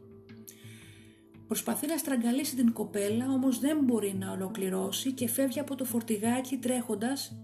[1.46, 6.56] Προσπαθεί να στραγγαλίσει την κοπέλα όμως δεν μπορεί να ολοκληρώσει και φεύγει από το φορτηγάκι
[6.56, 7.36] τρέχοντας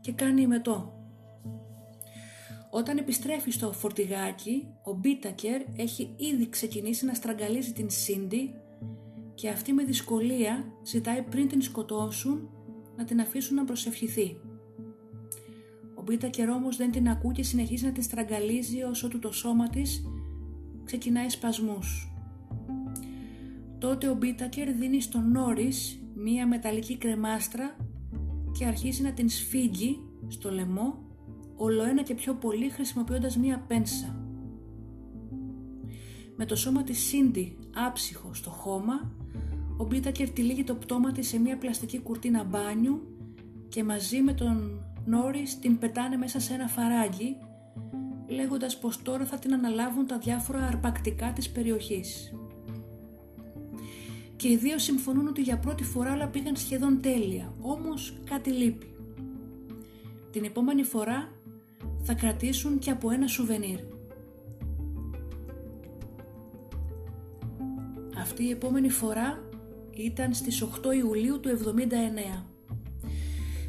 [0.00, 0.94] και κάνει μετό.
[2.70, 8.54] Όταν επιστρέφει στο φορτηγάκι, ο Μπίτακερ έχει ήδη ξεκινήσει να στραγγαλίζει την Σίντι
[9.34, 12.50] και αυτή με δυσκολία ζητάει πριν την σκοτώσουν
[12.96, 14.36] να την αφήσουν να προσευχηθεί.
[15.94, 19.68] Ο Μπίτακερ όμως δεν την ακούει και συνεχίζει να την στραγγαλίζει όσο του το σώμα
[19.68, 20.02] της
[20.84, 22.12] ξεκινάει σπασμούς.
[23.80, 27.76] Τότε ο Μπίτακερ δίνει στον Νόρις μία μεταλλική κρεμάστρα
[28.58, 30.98] και αρχίζει να την σφίγγει στο λαιμό
[31.56, 34.24] όλο ένα και πιο πολύ χρησιμοποιώντας μία πένσα.
[36.36, 39.12] Με το σώμα της Σίντι άψυχο στο χώμα,
[39.76, 43.00] ο Μπίτακερ τυλίγει το πτώμα της σε μία πλαστική κουρτίνα μπάνιου
[43.68, 47.36] και μαζί με τον Νόρις την πετάνε μέσα σε ένα φαράγγι
[48.28, 52.32] λέγοντας πως τώρα θα την αναλάβουν τα διάφορα αρπακτικά της περιοχής.
[54.40, 58.94] Και οι δύο συμφωνούν ότι για πρώτη φορά όλα πήγαν σχεδόν τέλεια, όμως κάτι λείπει.
[60.30, 61.28] Την επόμενη φορά
[62.02, 63.78] θα κρατήσουν και από ένα σουβενίρ.
[68.18, 69.42] Αυτή η επόμενη φορά
[69.90, 72.44] ήταν στις 8 Ιουλίου του 79.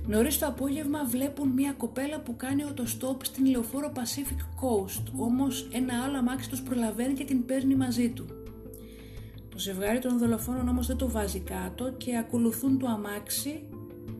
[0.08, 6.04] Νωρίς το απόγευμα βλέπουν μια κοπέλα που κάνει οτοστόπ στην λεωφόρο Pacific Coast, όμως ένα
[6.04, 8.41] άλλο αμάξι τους προλαβαίνει και την παίρνει μαζί του.
[9.62, 13.64] Το ζευγάρι των δολοφόνων όμως δεν το βάζει κάτω και ακολουθούν το αμάξι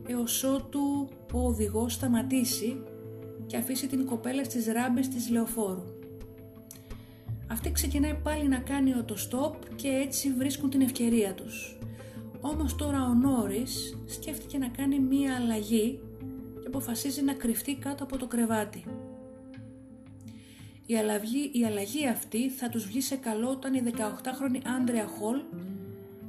[0.06, 2.82] έως ότου ο οδηγός σταματήσει
[3.46, 5.84] και αφήσει την κοπέλα στις ράμπες της λεωφόρου.
[7.46, 11.78] Αυτή ξεκινάει πάλι να κάνει οτοστόπ και έτσι βρίσκουν την ευκαιρία τους.
[12.40, 16.00] Όμως τώρα ο Νόρις σκέφτηκε να κάνει μία αλλαγή
[16.60, 18.84] και αποφασίζει να κρυφτεί κάτω από το κρεβάτι.
[20.92, 25.40] Η αλλαγή, η αλλαγή αυτή θα τους βγει σε καλό όταν η 18χρονη Άντρεα Χολ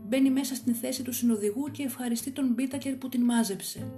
[0.08, 3.92] μπαίνει μέσα στην θέση του συνοδηγού και ευχαριστεί τον Μπίτακερ που την μάζεψε.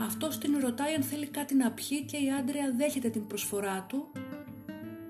[0.00, 4.12] Αυτός την ρωτάει αν θέλει κάτι να πιει και η Άντρεα δέχεται την προσφορά του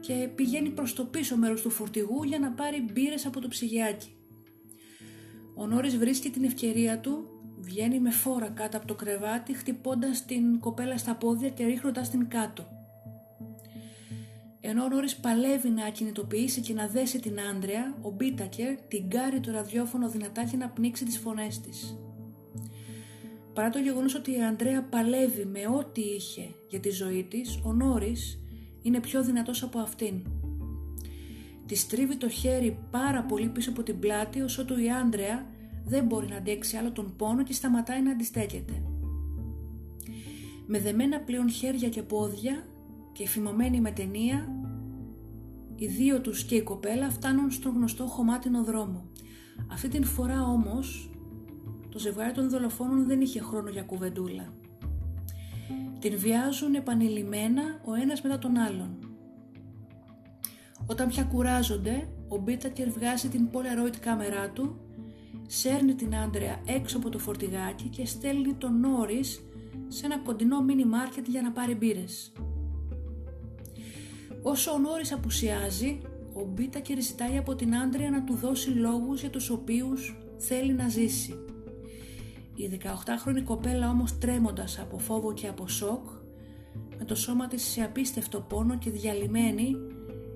[0.01, 4.17] και πηγαίνει προς το πίσω μέρος του φορτηγού για να πάρει μπύρες από το ψυγιάκι.
[5.55, 7.27] Ο Νόρις βρίσκει την ευκαιρία του,
[7.61, 12.29] βγαίνει με φόρα κάτω από το κρεβάτι χτυπώντας την κοπέλα στα πόδια και ρίχνοντας την
[12.29, 12.82] κάτω.
[14.65, 19.41] Ενώ ο Νόρις παλεύει να ακινητοποιήσει και να δέσει την Άντρεα, ο Μπίτακερ την κάρει
[19.41, 21.99] το ραδιόφωνο δυνατά και να πνίξει τις φωνές της.
[23.55, 27.73] Παρά το γεγονός ότι η Αντρέα παλεύει με ό,τι είχε για τη ζωή της, ο
[27.73, 28.39] Νόρις
[28.83, 30.23] είναι πιο δυνατός από αυτήν.
[31.67, 35.47] Τη στρίβει το χέρι πάρα πολύ πίσω από την πλάτη όσο του η Άντρεα
[35.85, 38.83] δεν μπορεί να αντέξει άλλο τον πόνο και σταματάει να αντιστέκεται.
[40.67, 42.67] Με δεμένα πλέον χέρια και πόδια
[43.13, 44.49] και φημωμένη με ταινία,
[45.75, 49.11] οι δύο τους και η κοπέλα φτάνουν στον γνωστό χωμάτινο δρόμο.
[49.73, 51.11] Αυτή την φορά όμως
[51.89, 54.53] το ζευγάρι των δολοφόνων δεν είχε χρόνο για κουβεντούλα.
[55.99, 58.99] Την βιάζουν επανειλημμένα ο ένας μετά τον άλλον.
[60.87, 64.81] Όταν πια κουράζονται, ο Μπίτακερ βγάζει την Polaroid κάμερά του,
[65.47, 69.41] σέρνει την Άντρεα έξω από το φορτηγάκι και στέλνει τον Νόρις
[69.89, 72.33] σε ένα κοντινό μίνι μάρκετ για να πάρει μπύρες.
[74.43, 76.01] Όσο ο Νόρις απουσιάζει,
[76.33, 80.89] ο Μπίτακερ ζητάει από την Άντρια να του δώσει λόγους για τους οποίους θέλει να
[80.89, 81.35] ζήσει.
[82.55, 86.09] Η 18χρονη κοπέλα όμως τρέμοντας από φόβο και από σοκ,
[86.99, 89.77] με το σώμα της σε απίστευτο πόνο και διαλυμένη,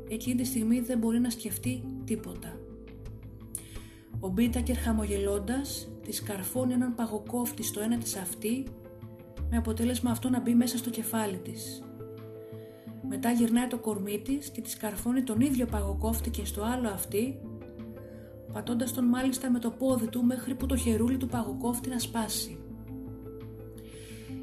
[0.08, 2.60] εκείνη τη στιγμή δεν μπορεί να σκεφτεί τίποτα.
[4.20, 8.64] Ο Μπίτακερ χαμογελώντας της καρφώνει έναν παγοκόφτη στο ένα της αυτή
[9.50, 11.82] με αποτέλεσμα αυτό να μπει μέσα στο κεφάλι της.
[13.02, 17.40] Μετά γυρνάει το κορμί της και της καρφώνει τον ίδιο παγοκόφτη και στο άλλο αυτή
[18.52, 22.58] πατώντας τον μάλιστα με το πόδι του μέχρι που το χερούλι του παγοκόφτη να σπάσει.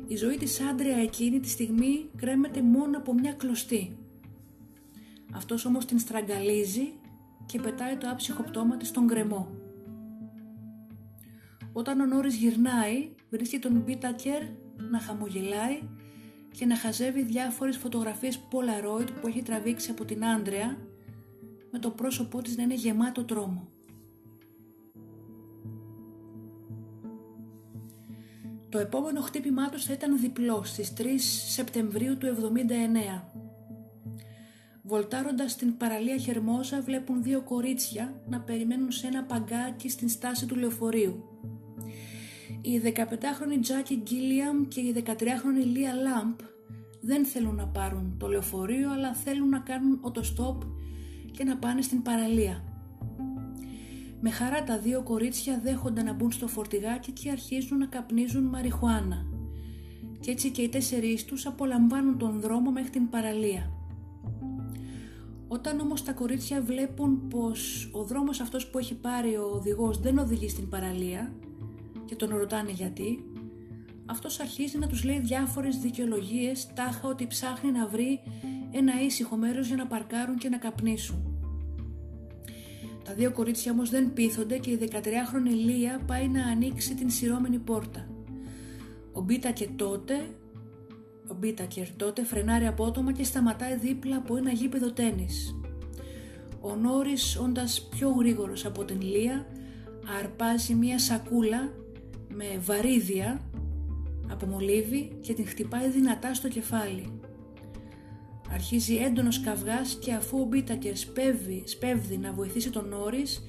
[0.08, 3.98] Η ζωή της άντρια εκείνη τη στιγμή κρέμεται μόνο από μια κλωστή.
[5.34, 6.94] Αυτός όμως την στραγγαλίζει
[7.46, 9.48] και πετάει το άψυχο πτώμα της στον γκρεμό.
[11.74, 14.42] Όταν ο Νόρις γυρνάει, βρίσκει τον Μπίτακερ
[14.92, 15.80] να χαμογελάει
[16.54, 20.78] και να χαζεύει διάφορες φωτογραφίες Polaroid που έχει τραβήξει από την Άντρεα
[21.72, 23.68] με το πρόσωπό της να είναι γεμάτο τρόμο.
[28.70, 31.04] Το επόμενο χτύπημά τους θα ήταν διπλό στις 3
[31.48, 33.24] Σεπτεμβρίου του 79.
[34.82, 40.56] Βολτάροντας στην παραλία Χερμόζα βλέπουν δύο κορίτσια να περιμένουν σε ένα παγκάκι στην στάση του
[40.56, 41.24] λεωφορείου.
[42.66, 46.40] Η 15χρονη Τζάκι Γκίλιαμ και η 13χρονη Λία Λάμπ
[47.02, 50.62] δεν θέλουν να πάρουν το λεωφορείο αλλά θέλουν να κάνουν οτοστόπ
[51.32, 52.64] και να πάνε στην παραλία.
[54.22, 59.26] Με χαρά τα δύο κορίτσια δέχονται να μπουν στο φορτηγάκι και αρχίζουν να καπνίζουν μαριχουάνα.
[60.20, 63.72] Και έτσι και οι τέσσερις τους απολαμβάνουν τον δρόμο μέχρι την παραλία.
[65.48, 70.18] Όταν όμως τα κορίτσια βλέπουν πως ο δρόμος αυτός που έχει πάρει ο οδηγός δεν
[70.18, 71.34] οδηγεί στην παραλία
[72.14, 73.24] και τον ρωτάνε γιατί,
[74.06, 78.20] αυτός αρχίζει να τους λέει διάφορες δικαιολογίες τάχα ότι ψάχνει να βρει
[78.72, 81.38] ένα ήσυχο μέρος για να παρκάρουν και να καπνίσουν.
[83.04, 87.58] Τα δύο κορίτσια όμως δεν πείθονται και η 13χρονη Λία πάει να ανοίξει την σειρώμενη
[87.58, 88.08] πόρτα.
[89.14, 90.14] Ο Μπίτα και τότε,
[91.28, 95.56] ο Μπίτακερ τότε φρενάρει απότομα και σταματάει δίπλα από ένα γήπεδο τένις.
[96.62, 99.46] Ο Νόρις όντας πιο γρήγορος από την Λία
[100.20, 101.82] αρπάζει μία σακούλα
[102.36, 103.42] με βαρύδια
[104.32, 107.20] από μολύβι και την χτυπάει δυνατά στο κεφάλι.
[108.54, 113.44] Αρχίζει έντονος καυγάς και αφού ο Μπίτακερ σπέβει, σπέβδει να βοηθήσει τον Νόρις,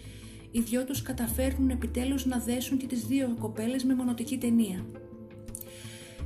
[0.51, 4.87] οι δυο τους καταφέρνουν επιτέλους να δέσουν και τις δύο κοπέλες με μονοτική ταινία.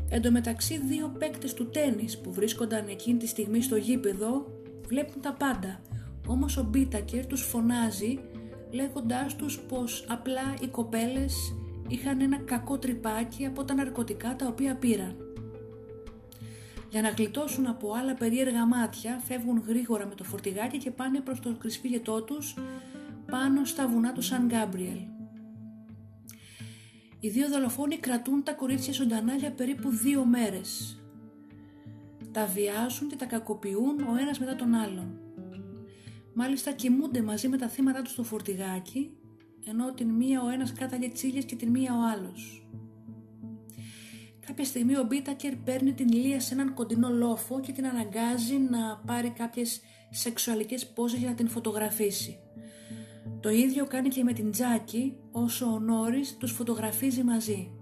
[0.09, 4.47] Εν τω μεταξύ δύο παίκτες του τένις που βρίσκονταν εκείνη τη στιγμή στο γήπεδο
[4.87, 5.81] βλέπουν τα πάντα,
[6.27, 8.19] όμως ο Μπίτακερ τους φωνάζει
[8.71, 11.55] λέγοντάς τους πως απλά οι κοπέλες
[11.89, 15.17] είχαν ένα κακό τρυπάκι από τα ναρκωτικά τα οποία πήραν.
[16.91, 21.41] Για να γλιτώσουν από άλλα περίεργα μάτια, φεύγουν γρήγορα με το φορτηγάκι και πάνε προς
[21.41, 22.55] το κρυσφύγετό τους
[23.31, 24.99] πάνω στα βουνά του Σαν Γκάμπριελ.
[27.21, 31.01] Οι δύο δολοφόνοι κρατούν τα κορίτσια ζωντανά για περίπου δύο μέρες.
[32.33, 35.19] Τα βιάζουν και τα κακοποιούν ο ένας μετά τον άλλον.
[36.35, 39.11] Μάλιστα κοιμούνται μαζί με τα θύματα τους στο φορτηγάκι,
[39.69, 42.69] ενώ την μία ο ένας κάταγε τσίγες και την μία ο άλλος.
[44.47, 49.03] Κάποια στιγμή ο Μπίτακερ παίρνει την Λία σε έναν κοντινό λόφο και την αναγκάζει να
[49.07, 52.39] πάρει κάποιες σεξουαλικές πόζες για να την φωτογραφίσει.
[53.41, 57.73] Το ίδιο κάνει και με την Τζάκη όσο ο Νόρις τους φωτογραφίζει μαζί.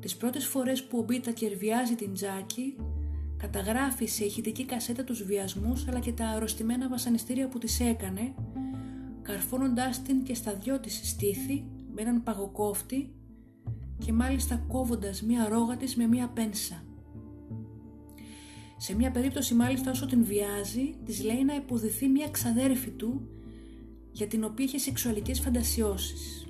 [0.00, 2.76] Τις πρώτες φορές που ο Μπίτακερ βιάζει την Τζάκη
[3.36, 8.34] καταγράφει σε ηχητική κασέτα τους βιασμούς αλλά και τα αρρωστημένα βασανιστήρια που της έκανε
[9.26, 11.64] καρφώνοντάς την και στα δυο της στήθη
[11.94, 13.10] με έναν παγοκόφτη
[14.04, 16.84] και μάλιστα κόβοντας μία ρόγα της με μία πένσα.
[18.76, 23.28] Σε μία περίπτωση μάλιστα όσο την βιάζει, της λέει να υποδηθεί μία ξαδέρφη του
[24.12, 26.46] για την οποία είχε σεξουαλικές φαντασιώσεις.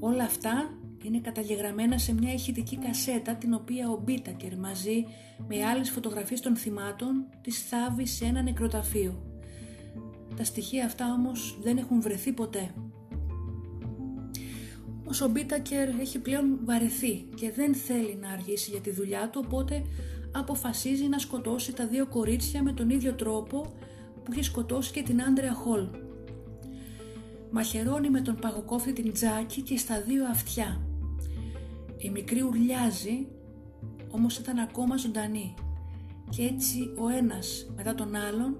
[0.00, 5.04] Όλα αυτά είναι καταγεγραμμένα σε μια ηχητική κασέτα την οποία ο Μπίτακερ μαζί
[5.48, 9.31] με άλλες φωτογραφίες των θυμάτων της θάβει σε ένα νεκροταφείο.
[10.36, 12.74] Τα στοιχεία αυτά όμως δεν έχουν βρεθεί ποτέ.
[15.22, 19.84] Ο Μπίτακερ έχει πλέον βαρεθεί και δεν θέλει να αργήσει για τη δουλειά του οπότε
[20.32, 23.72] αποφασίζει να σκοτώσει τα δύο κορίτσια με τον ίδιο τρόπο
[24.24, 25.86] που είχε σκοτώσει και την Άντρεα Χολ.
[27.50, 30.80] μαχαιρώνει με τον παγοκόφτη την τζάκι και στα δύο αυτιά.
[31.98, 33.26] Η μικρή ουρλιάζει,
[34.10, 35.54] όμως ήταν ακόμα ζωντανή
[36.28, 38.56] και έτσι ο ένας μετά τον άλλον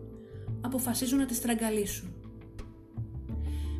[0.63, 2.15] αποφασίζουν να τη στραγγαλίσουν.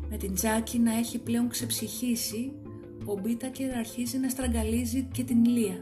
[0.09, 2.51] Με την τζάκι να έχει πλέον ξεψυχήσει,
[3.05, 5.77] ο Μπίτακερ αρχίζει να στραγγαλίζει και την Λία,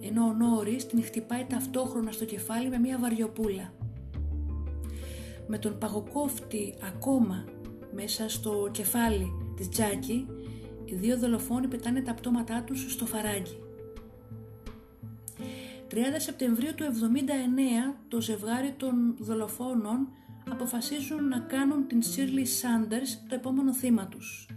[0.00, 3.72] ενώ ο Νόρις την χτυπάει ταυτόχρονα στο κεφάλι με μια βαριοπούλα.
[5.46, 7.44] Με τον παγοκόφτη ακόμα
[7.94, 10.26] μέσα στο κεφάλι της Τζάκι,
[10.84, 13.63] οι δύο δολοφόνοι πετάνε τα πτώματά τους στο φαράγγι.
[15.90, 20.08] 30 Σεπτεμβρίου του 79 το ζευγάρι των δολοφόνων
[20.50, 24.48] αποφασίζουν να κάνουν την Shirley Sanders το επόμενο θύμα τους.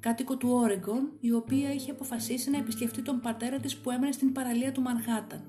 [0.00, 4.32] Κάτοικο του Όρεγκον, η οποία είχε αποφασίσει να επισκεφτεί τον πατέρα της που έμενε στην
[4.32, 5.44] παραλία του Μανχάταν.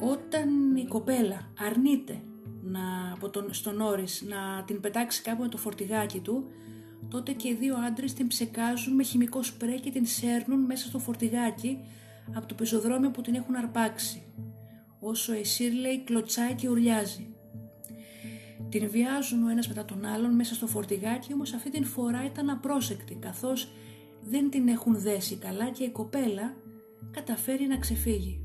[0.00, 2.22] Όταν η κοπέλα αρνείται
[2.62, 6.50] να, από τον, στον Όρις να την πετάξει κάπου με το φορτηγάκι του,
[7.08, 10.98] τότε και οι δύο άντρες την ψεκάζουν με χημικό σπρέ και την σέρνουν μέσα στο
[10.98, 11.78] φορτηγάκι
[12.34, 14.22] από το πεζοδρόμιο που την έχουν αρπάξει,
[15.00, 17.32] όσο η Σίρλεϊ κλωτσάει και ουρλιάζει.
[18.68, 22.50] Την βιάζουν ο ένας μετά τον άλλον μέσα στο φορτηγάκι, όμως αυτή την φορά ήταν
[22.50, 23.68] απρόσεκτη, καθώς
[24.22, 26.54] δεν την έχουν δέσει καλά και η κοπέλα
[27.10, 28.42] καταφέρει να ξεφύγει.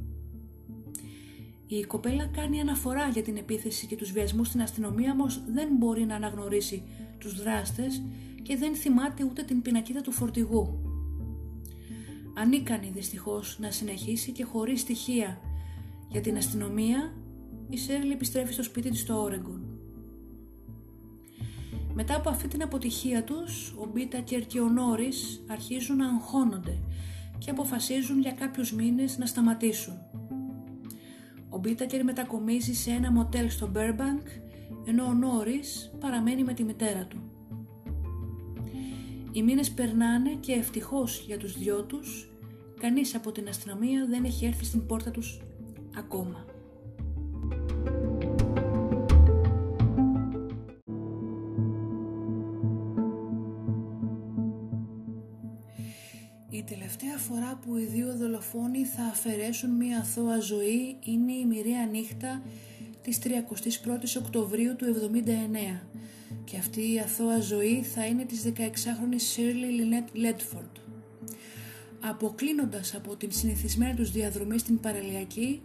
[1.67, 6.05] Η κοπέλα κάνει αναφορά για την επίθεση και τους βιασμούς στην αστυνομία, όμως δεν μπορεί
[6.05, 6.83] να αναγνωρίσει
[7.17, 8.03] τους δράστες
[8.41, 10.82] και δεν θυμάται ούτε την πινακίδα του φορτηγού.
[12.33, 15.39] Ανίκανη δυστυχώς να συνεχίσει και χωρίς στοιχεία
[16.09, 17.13] για την αστυνομία,
[17.69, 19.61] η Σέρλι επιστρέφει στο σπίτι της στο Όρεγκον.
[21.93, 26.77] Μετά από αυτή την αποτυχία τους, ο Μπίτακερ και ο Νόρις αρχίζουν να αγχώνονται
[27.37, 29.93] και αποφασίζουν για κάποιους μήνες να σταματήσουν.
[31.49, 34.27] Ο Μπίτακερ μετακομίζει σε ένα μοτέλ στο Μπέρμπανκ,
[34.85, 37.32] ενώ ο Νόρις παραμένει με τη μητέρα του.
[39.35, 42.31] Οι μήνες περνάνε και ευτυχώς για τους δυο τους,
[42.79, 45.41] κανείς από την αστυνομία δεν έχει έρθει στην πόρτα τους
[45.97, 46.45] ακόμα.
[56.49, 61.85] Η τελευταία φορά που οι δύο δολοφόνοι θα αφαιρέσουν μία αθώα ζωή είναι η μοιραία
[61.85, 62.41] νύχτα
[63.01, 65.93] της 31ης Οκτωβρίου του 79
[66.43, 70.81] και αυτή η αθώα ζωή θα είναι της 16χρονης Shirley Lynette Ledford.
[71.99, 75.61] Αποκλίνοντας από την συνηθισμένη τους διαδρομή στην παραλιακή,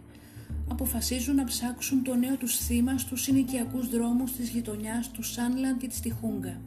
[0.69, 5.87] αποφασίζουν να ψάξουν το νέο τους θύμα στους συνοικιακούς δρόμους της γειτονιάς του Σάνλαντ και
[5.87, 6.61] της Τιχούγκα.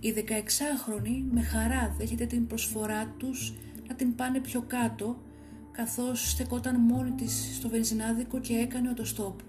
[0.00, 3.54] Η 16χρονη με χαρά δέχεται την προσφορά τους
[3.88, 5.22] να την πάνε πιο κάτω
[5.72, 9.40] καθώς στεκόταν μόνη της στο βενζινάδικο και έκανε οτοστόπ.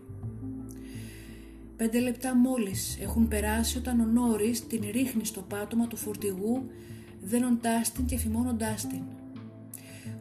[1.79, 6.69] Πέντε λεπτά μόλις έχουν περάσει όταν ο Νόρις την ρίχνει στο πάτωμα του φορτηγού
[7.21, 9.01] δένοντάς την και φημώνοντάς την.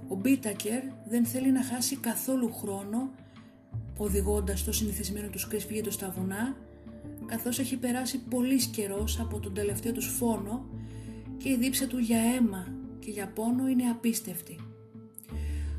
[0.09, 3.11] Ο Μπίτακερ δεν θέλει να χάσει καθόλου χρόνο
[3.97, 6.57] οδηγώντας το συνηθισμένο του σκρισφύγετο στα βουνά
[7.27, 10.65] καθώς έχει περάσει πολύς καιρός από τον τελευταίο του φόνο
[11.39, 12.67] και η δίψα του για αίμα
[12.99, 14.59] και για πόνο είναι απίστευτη.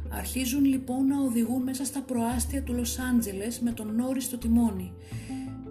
[0.09, 4.93] Αρχίζουν λοιπόν να οδηγούν μέσα στα προάστια του Λος Άντζελες με τον Νόρι στο τιμόνι,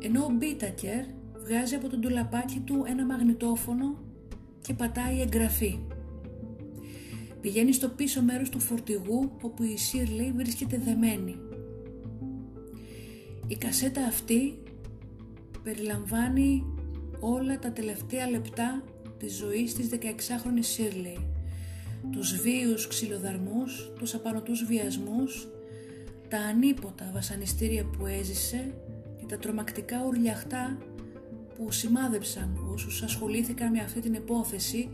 [0.02, 1.04] ενώ ο Μπίτακερ
[1.44, 3.98] βγάζει από τον τουλαπάκι του ένα μαγνητόφωνο
[4.60, 5.78] και πατάει εγγραφή.
[7.40, 11.36] Πηγαίνει στο πίσω μέρος του φορτηγού όπου η Σίρλεϊ βρίσκεται δεμένη.
[13.46, 14.62] Η κασέτα αυτή
[15.62, 16.64] περιλαμβάνει
[17.20, 18.82] όλα τα τελευταία λεπτά
[19.18, 21.18] της ζωής της 16χρονης Σίρλεϊ.
[22.12, 25.48] Τους βίους ξυλοδαρμούς, τους απανοτούς βιασμούς,
[26.28, 28.87] τα ανίποτα βασανιστήρια που έζησε και
[29.28, 30.78] τα τρομακτικά ουρλιαχτά
[31.56, 34.88] που σημάδεψαν όσους ασχολήθηκαν με αυτή την υπόθεση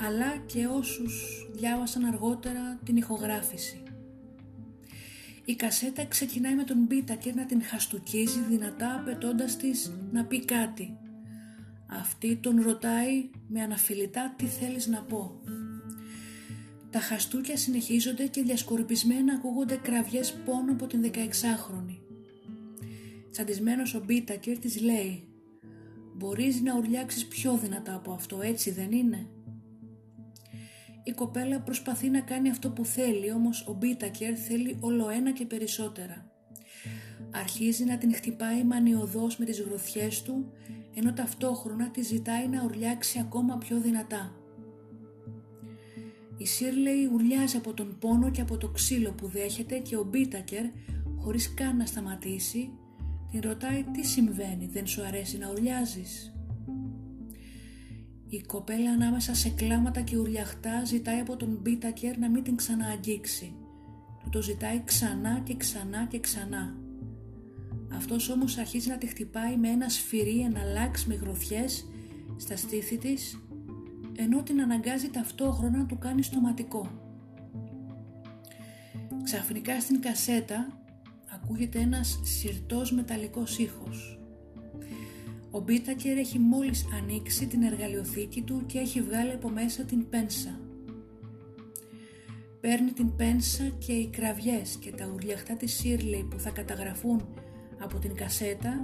[0.00, 3.82] αλλά και όσους διάβασαν αργότερα την ηχογράφηση.
[5.44, 6.86] Η κασέτα ξεκινάει με τον
[7.20, 10.98] και να την χαστουκίζει δυνατά απαιτώντα της να πει κάτι.
[11.86, 15.40] Αυτή τον ρωτάει με αναφιλητά τι θέλεις να πω;
[16.90, 22.03] Τα χαστούκια συνεχίζονται και διασκορπισμένα ακούγονται κραυγές πόνο από την 16χρονη.
[23.34, 25.28] Τσαντισμένος ο Μπίτακερ της λέει
[26.14, 29.28] «Μπορείς να ουρλιάξεις πιο δυνατά από αυτό, έτσι δεν είναι»
[31.04, 35.44] η κοπέλα προσπαθεί να κάνει αυτό που θέλει, όμως ο Μπίτακερ θέλει όλο ένα και
[35.44, 36.30] περισσότερα.
[37.30, 40.52] Αρχίζει να την χτυπάει μανιωδώς με τις γροθιές του,
[40.94, 44.34] ενώ ταυτόχρονα τη ζητάει να ουρλιάξει ακόμα πιο δυνατά.
[46.36, 50.64] Η Σίρλεϊ ουρλιάζει από τον πόνο και από το ξύλο που δέχεται και ο Μπίτακερ,
[51.16, 52.70] χωρίς καν να σταματήσει,
[53.34, 56.32] την ρωτάει τι συμβαίνει, δεν σου αρέσει να ουρλιάζεις;
[58.28, 63.54] Η κοπέλα ανάμεσα σε κλάματα και ουρλιαχτά ζητάει από τον Μπίτακερ να μην την ξανααγγίξει.
[64.22, 66.76] Του το ζητάει ξανά και ξανά και ξανά.
[67.94, 71.88] Αυτός όμως αρχίζει να τη χτυπάει με ένα σφυρί εναλλάξ με γροθιές
[72.36, 73.38] στα στήθη της
[74.16, 76.90] ενώ την αναγκάζει ταυτόχρονα να του κάνει στοματικό.
[79.22, 80.83] Ξαφνικά στην κασέτα
[81.44, 84.18] ακούγεται ένας σιρτός μεταλλικός ήχος.
[85.50, 90.60] Ο Μπίτακερ έχει μόλις ανοίξει την εργαλειοθήκη του και έχει βγάλει από μέσα την πένσα.
[92.60, 97.28] Παίρνει την πένσα και οι κραυγές και τα ουρλιαχτά της Σίρλεϊ που θα καταγραφούν
[97.78, 98.80] από την κασέτα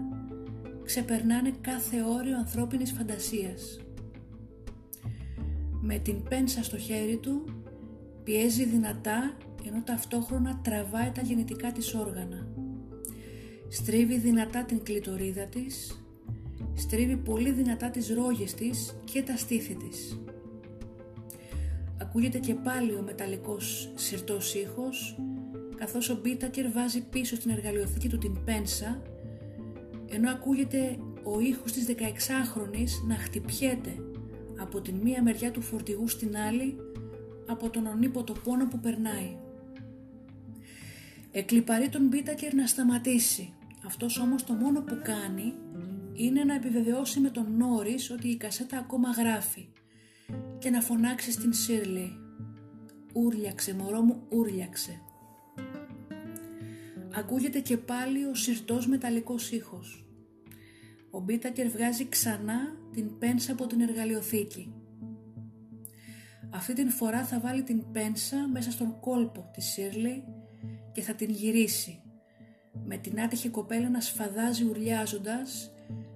[0.84, 3.80] ξεπερνάνε κάθε όριο ανθρώπινης φαντασίας.
[5.80, 7.44] Με την πένσα στο χέρι του
[8.24, 9.36] πιέζει δυνατά
[9.66, 12.49] ενώ ταυτόχρονα τραβάει τα γεννητικά της όργανα.
[13.72, 16.02] Στρίβει δυνατά την κλειτορίδα της,
[16.74, 20.20] στρίβει πολύ δυνατά τις ρόγες της και τα στήθη της.
[22.00, 25.18] Ακούγεται και πάλι ο μεταλλικός σιρτός ήχος,
[25.76, 29.02] καθώς ο Μπίτακερ βάζει πίσω στην εργαλειοθήκη του την πένσα,
[30.10, 33.94] ενώ ακούγεται ο ήχος της 16χρονης να χτυπιέται
[34.60, 36.76] από την μία μεριά του φορτηγού στην άλλη
[37.46, 39.36] από τον ονίποτο πόνο που περνάει.
[41.32, 43.52] Εκλυπαρεί τον Μπίτακερ να σταματήσει.
[43.90, 45.54] Αυτός όμως το μόνο που κάνει
[46.12, 49.68] είναι να επιβεβαιώσει με τον Νόρις ότι η κασέτα ακόμα γράφει
[50.58, 52.12] και να φωνάξει στην Σίρλι
[53.14, 55.00] «Ούρλιαξε μωρό μου, ούρλιαξε».
[57.14, 60.06] Ακούγεται και πάλι ο σιρτός μεταλλικός ήχος.
[61.10, 64.72] Ο Μπίτακερ βγάζει ξανά την πένσα από την εργαλειοθήκη.
[66.50, 70.24] Αυτή την φορά θα βάλει την πένσα μέσα στον κόλπο της Σίρλι
[70.92, 71.99] και θα την γυρίσει
[72.84, 75.70] με την άτυχη κοπέλα να σφαδάζει ουρλιάζοντας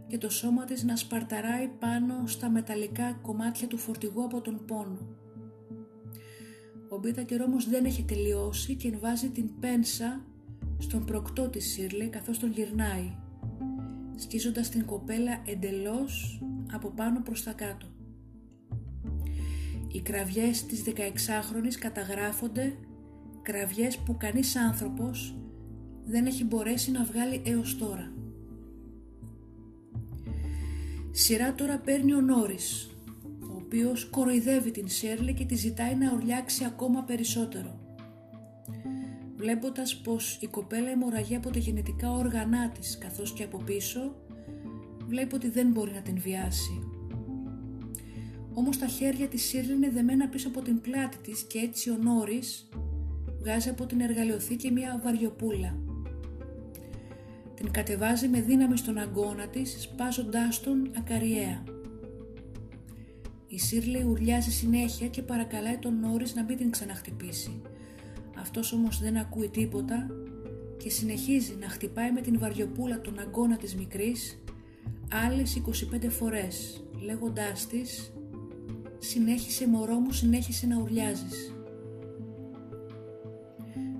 [0.06, 5.08] και το σώμα της να σπαρταράει πάνω στα μεταλλικά κομμάτια του φορτηγού από τον πόνο.
[6.88, 10.20] Ο Μπίτακερ όμως δεν έχει τελειώσει και βάζει την πένσα
[10.78, 13.12] στον προκτό της Σίρλι καθώς τον γυρνάει,
[14.16, 16.42] σκίζοντας την κοπέλα εντελώς
[16.72, 17.86] από πάνω προς τα κάτω.
[19.92, 22.74] Οι κραυγές της 16χρονης καταγράφονται
[23.42, 25.38] κραυγές που κανείς άνθρωπος
[26.06, 28.12] δεν έχει μπορέσει να βγάλει έως τώρα.
[31.10, 32.90] Σειρά τώρα παίρνει ο Νόρις,
[33.40, 37.78] ο οποίος κοροϊδεύει την Σέρλι και τη ζητάει να ορλιάξει ακόμα περισσότερο.
[39.36, 44.14] Βλέποντας πως η κοπέλα αιμορραγεί από τα γενετικά όργανά της καθώς και από πίσω,
[45.06, 46.88] βλέπει ότι δεν μπορεί να την βιάσει.
[48.54, 51.96] Όμως τα χέρια της Σίρλι είναι δεμένα πίσω από την πλάτη της και έτσι ο
[51.96, 52.68] Νόρις
[53.38, 55.83] βγάζει από την εργαλειοθήκη μια βαριοπούλα.
[57.64, 61.62] Την κατεβάζει με δύναμη στον αγκώνα της, σπάζοντάς τον ακαριέα.
[63.46, 67.62] Η Σίρλι ουρλιάζει συνέχεια και παρακαλάει τον Νόρις να μην την ξαναχτυπήσει.
[68.40, 70.06] Αυτός όμως δεν ακούει τίποτα
[70.76, 74.42] και συνεχίζει να χτυπάει με την βαριοπούλα τον αγκώνα της μικρής
[75.26, 78.12] άλλες 25 φορές, λέγοντάς της
[78.98, 81.54] «Συνέχισε μωρό μου, συνέχισε να ουρλιάζεις».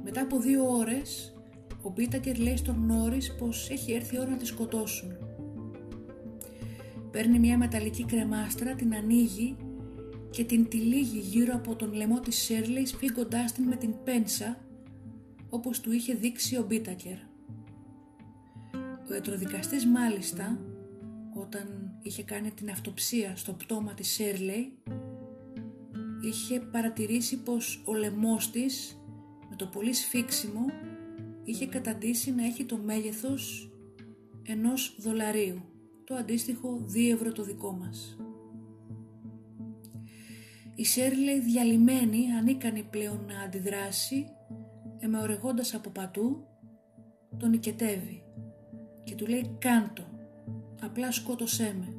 [0.05, 1.34] Μετά από δύο ώρες,
[1.85, 5.16] ο Μπίτακερ λέει στον Νόρις πως έχει έρθει η ώρα να τη σκοτώσουν.
[7.11, 9.57] Παίρνει μια μεταλλική κρεμάστρα, την ανοίγει
[10.30, 14.59] και την τυλίγει γύρω από τον λαιμό της Σέρλι σφίγγοντάς την με την πένσα
[15.49, 17.16] όπως του είχε δείξει ο Μπίτακερ.
[19.11, 20.59] Ο ετροδικαστής μάλιστα
[21.35, 24.72] όταν είχε κάνει την αυτοψία στο πτώμα της Σέρλεϊ
[26.22, 29.01] είχε παρατηρήσει πως ο λαιμός της
[29.51, 30.64] με το πολύ σφίξιμο
[31.45, 33.72] είχε καταντήσει να έχει το μέγεθος
[34.42, 35.62] ενός δολαρίου,
[36.05, 38.16] το αντίστοιχο 2 ευρώ το δικό μας.
[40.74, 44.26] Η Σέρλεϊ διαλυμένη, ανίκανη πλέον να αντιδράσει,
[44.99, 46.47] εμεωρεγώντας από πατού,
[47.36, 48.22] τον νικετεύει
[49.05, 50.03] και του λέει «Κάντο,
[50.82, 51.95] απλά σκότωσέ με».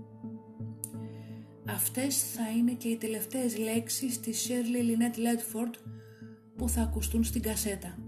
[1.67, 5.73] Αυτές θα είναι και οι τελευταίες λέξεις της Shirley Lynette Ledford
[6.55, 8.04] που θα ακουστούν στην κασέτα.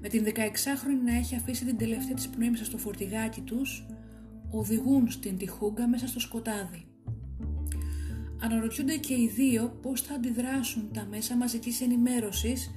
[0.00, 3.86] Με την 16χρονη να έχει αφήσει την τελευταία της πνοή μέσα στο φορτηγάκι τους,
[4.50, 6.86] οδηγούν στην τυχούγκα μέσα στο σκοτάδι.
[8.40, 12.70] Αναρωτιούνται και οι δύο πώς θα αντιδράσουν τα μέσα μαζικής ενημέρωσης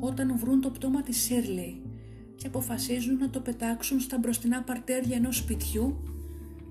[0.00, 1.82] όταν βρουν το πτώμα της Σίρλεϊ
[2.34, 6.02] και αποφασίζουν να το πετάξουν στα μπροστινά παρτέρια ενός σπιτιού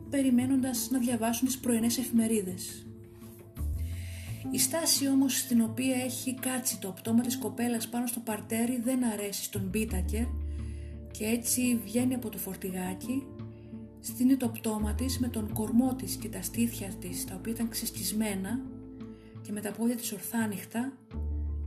[0.09, 2.88] περιμένοντας να διαβάσουν τις πρωινές εφημερίδες.
[4.51, 9.03] Η στάση όμως στην οποία έχει κάτσει το πτώμα της κοπέλας πάνω στο παρτέρι δεν
[9.05, 10.25] αρέσει στον Μπίτακερ
[11.11, 13.27] και έτσι βγαίνει από το φορτηγάκι,
[13.99, 17.69] στείνει το πτώμα της με τον κορμό της και τα στήθια της τα οποία ήταν
[17.69, 18.59] ξεσκισμένα
[19.41, 20.93] και με τα πόδια της ορθάνυχτα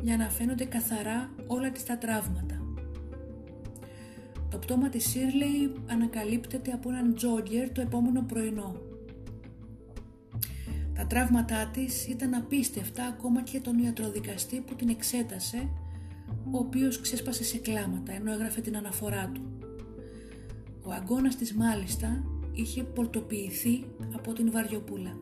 [0.03, 2.63] για να φαίνονται καθαρά όλα της τα τραύματα.
[4.51, 8.92] Το πτώμα της Σίρλεϊ ανακαλύπτεται από έναν τζόγκερ το επόμενο πρωινό.
[10.95, 15.69] Τα τραύματά της ήταν απίστευτα ακόμα και τον ιατροδικαστή που την εξέτασε,
[16.51, 19.41] ο οποίος ξέσπασε σε κλάματα ενώ έγραφε την αναφορά του.
[20.83, 23.85] Ο αγκώνας της μάλιστα είχε πολτοποιηθεί
[24.15, 25.19] από την Βαριοπούλα.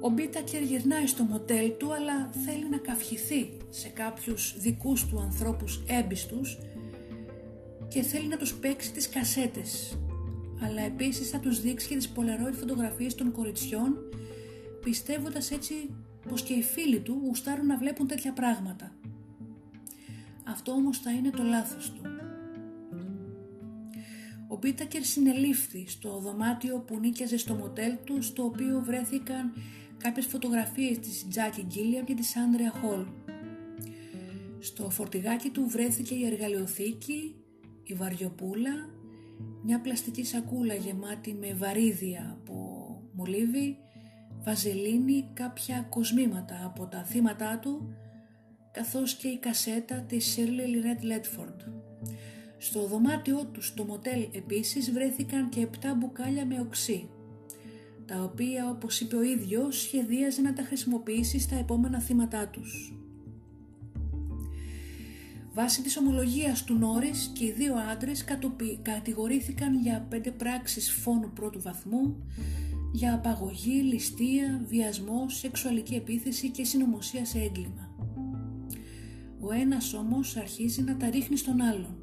[0.00, 5.84] Ο Μπίτακερ γυρνάει στο μοντέλ του αλλά θέλει να καυχηθεί σε κάποιους δικούς του ανθρώπους
[5.86, 6.58] έμπιστους
[7.88, 9.98] και θέλει να τους παίξει τις κασέτες
[10.62, 13.96] αλλά επίσης θα τους δείξει και τις Polaroid φωτογραφίες των κοριτσιών
[14.82, 15.74] πιστεύοντας έτσι
[16.28, 18.92] πως και οι φίλοι του γουστάρουν να βλέπουν τέτοια πράγματα.
[20.44, 22.00] Αυτό όμως θα είναι το λάθος του.
[24.48, 29.52] Ο Μπίτακερ συνελήφθη στο δωμάτιο που νίκιαζε στο μοντέλ του στο οποίο βρέθηκαν
[29.96, 33.06] κάποιες φωτογραφίες της Τζάκι Γκίλιαμ και της Άντρεα Χολ.
[34.58, 37.34] Στο φορτηγάκι του βρέθηκε η εργαλειοθήκη,
[37.82, 38.88] η βαριοπούλα,
[39.64, 42.54] μια πλαστική σακούλα γεμάτη με βαρύδια από
[43.12, 43.76] μολύβι,
[44.42, 47.94] βαζελίνη, κάποια κοσμήματα από τα θύματά του,
[48.72, 51.56] καθώς και η κασέτα της Shirley Lynette Ledford.
[52.58, 57.08] Στο δωμάτιό τους στο μοτέλ επίσης βρέθηκαν και 7 μπουκάλια με οξύ,
[58.06, 62.99] τα οποία όπως είπε ο ίδιος σχεδίαζε να τα χρησιμοποιήσει στα επόμενα θύματά τους.
[65.54, 68.24] Βάσει της ομολογίας του Νόρις και οι δύο άντρες
[68.82, 72.16] κατηγορήθηκαν για πέντε πράξεις φόνου πρώτου βαθμού,
[72.92, 77.90] για απαγωγή, ληστεία, βιασμό, σεξουαλική επίθεση και συνωμοσία σε έγκλημα.
[79.40, 81.96] Ο ένας όμως αρχίζει να τα ρίχνει στον άλλον.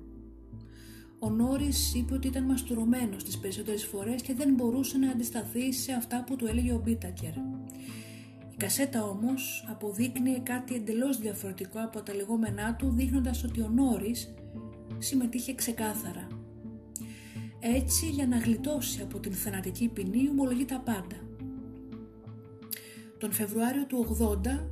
[1.19, 5.91] Ο Νόρις είπε ότι ήταν μαστουρωμένος τις περισσότερες φορές και δεν μπορούσε να αντισταθεί σε
[5.91, 7.33] αυτά που του έλεγε ο Μπίτακερ.
[8.57, 14.33] Η κασέτα όμως αποδείκνυε κάτι εντελώς διαφορετικό από τα λεγόμενά του δείχνοντας ότι ο Νόρις
[14.97, 16.27] συμμετείχε ξεκάθαρα.
[17.59, 21.15] Έτσι για να γλιτώσει από την θανατική ποινή ομολογεί τα πάντα.
[23.17, 24.65] Τον Φεβρουάριο του 80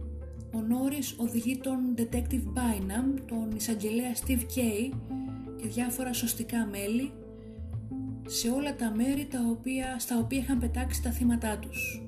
[0.54, 4.96] ο Νόρις οδηγεί τον Detective Bynum, τον εισαγγελέα Steve Kay
[5.56, 7.12] και διάφορα σωστικά μέλη
[8.28, 12.05] σε όλα τα μέρη τα οποία, στα οποία είχαν πετάξει τα θύματά τους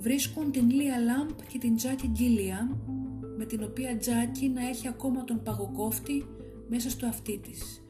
[0.00, 2.76] βρίσκουν την Λία Λάμπ και την Τζάκι Γκίλια
[3.36, 6.26] με την οποία Τζάκι να έχει ακόμα τον παγοκόφτη
[6.68, 7.82] μέσα στο αυτί της.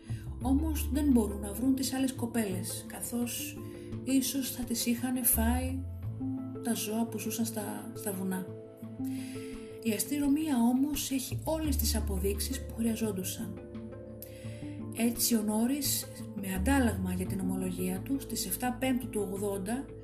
[0.43, 3.59] Όμως δεν μπορούν να βρουν τις άλλες κοπέλες καθώς
[4.05, 5.79] ίσως θα τις είχαν φάει
[6.65, 8.47] τα ζώα που ζούσαν στα, στα βουνά.
[9.83, 13.61] Η αστυνομία όμως έχει όλες τις αποδείξεις που χρειαζόντουσαν.
[14.97, 16.07] Έτσι ο Νόρις
[16.41, 19.29] με αντάλλαγμα για την ομολογία του στις 7 Πέμπτου του
[19.87, 20.00] 80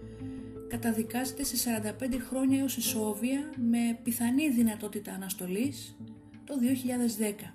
[0.68, 5.96] καταδικάζεται σε 45 χρόνια έως ισόβια με πιθανή δυνατότητα αναστολής
[6.44, 6.54] το
[7.18, 7.52] 2010.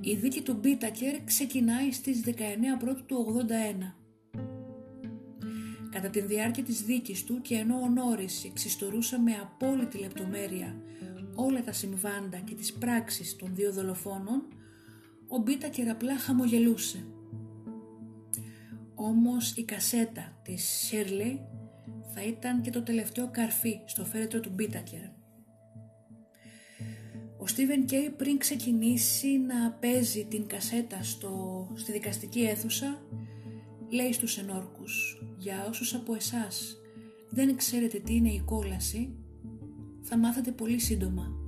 [0.00, 2.30] Η δίκη του Μπίτακερ ξεκινάει στις 19
[2.78, 3.46] Πρώτου του
[3.86, 3.94] 81.
[5.90, 10.76] Κατά τη διάρκεια της δίκης του και ενώ ο Νόρις εξιστορούσε με απόλυτη λεπτομέρεια
[11.34, 14.42] όλα τα συμβάντα και τις πράξεις των δύο δολοφόνων,
[15.28, 17.04] ο Μπίτακερ απλά χαμογελούσε.
[18.94, 21.38] Όμως η κασέτα της Shirley
[22.14, 25.00] θα ήταν και το τελευταίο καρφί στο φέρετρο του Μπίτακερ.
[27.38, 33.02] Ο Στίβεν Κέι πριν ξεκινήσει να παίζει την κασέτα στο, στη δικαστική αίθουσα
[33.88, 36.76] λέει στους ενόρκους «Για όσους από εσάς
[37.30, 39.14] δεν ξέρετε τι είναι η κόλαση
[40.02, 41.43] θα μάθετε πολύ σύντομα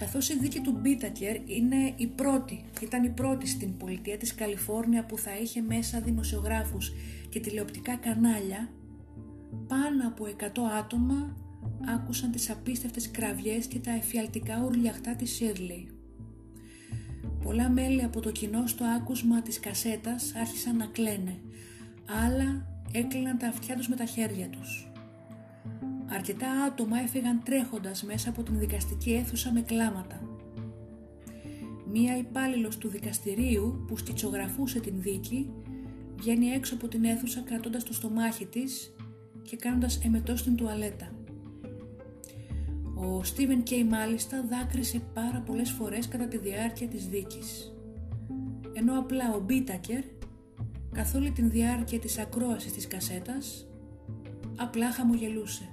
[0.00, 5.04] καθώς η δίκη του Μπίτακερ είναι η πρώτη, ήταν η πρώτη στην πολιτεία της Καλιφόρνια
[5.04, 6.92] που θα είχε μέσα δημοσιογράφους
[7.28, 8.70] και τηλεοπτικά κανάλια,
[9.68, 10.44] πάνω από 100
[10.78, 11.36] άτομα
[11.94, 15.88] άκουσαν τις απίστευτες κραυγές και τα εφιαλτικά ουρλιαχτά της Σίρλι.
[17.42, 21.40] Πολλά μέλη από το κοινό στο άκουσμα της κασέτας άρχισαν να κλαίνε,
[22.24, 24.89] άλλα έκλειναν τα αυτιά τους με τα χέρια τους.
[26.12, 30.20] Αρκετά άτομα έφυγαν τρέχοντας μέσα από την δικαστική αίθουσα με κλάματα.
[31.92, 35.50] Μία υπάλληλος του δικαστηρίου που σκητσογραφούσε την δίκη
[36.16, 38.94] βγαίνει έξω από την αίθουσα κρατώντας το στομάχι της
[39.42, 41.12] και κάνοντας εμετός στην τουαλέτα.
[42.94, 47.74] Ο Στίβεν Κέι μάλιστα δάκρυσε πάρα πολλές φορές κατά τη διάρκεια της δίκης.
[48.72, 50.02] Ενώ απλά ο Μπίτακερ
[50.92, 53.66] καθ' όλη την διάρκεια της ακρόασης της κασέτας
[54.56, 55.69] απλά χαμογελούσε.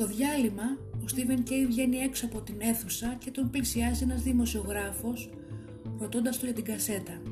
[0.00, 5.30] Στο διάλειμμα ο Στίβεν Κέι βγαίνει έξω από την αίθουσα και τον πλησιάζει ένας δημοσιογράφος
[5.98, 7.22] ρωτώντας του για την κασέτα.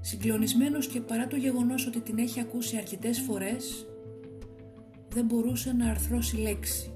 [0.00, 3.86] Συγκλονισμένος και παρά το γεγονός ότι την έχει ακούσει αρκετές φορές,
[5.08, 6.92] δεν μπορούσε να αρθρώσει λέξη.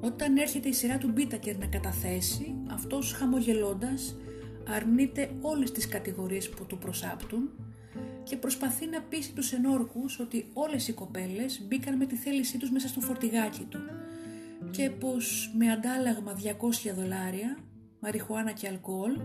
[0.00, 4.16] Όταν έρχεται η σειρά του Μπίτακερ να καταθέσει, αυτός χαμογελώντας
[4.68, 7.50] αρνείται όλες τις κατηγορίες που του προσάπτουν
[8.22, 12.70] και προσπαθεί να πείσει τους ενόρκους ότι όλες οι κοπέλες μπήκαν με τη θέλησή τους
[12.70, 13.78] μέσα στο φορτηγάκι του
[14.70, 17.58] και πως με αντάλλαγμα 200 δολάρια,
[18.00, 19.20] μαριχουάνα και αλκοόλ,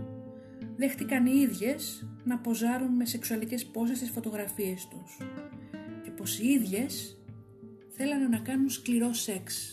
[0.76, 5.18] δέχτηκαν οι ίδιες να ποζάρουν με σεξουαλικές πόσες στις φωτογραφίες τους
[6.02, 7.18] και πως οι ίδιες
[7.90, 9.72] θέλανε να κάνουν σκληρό σεξ.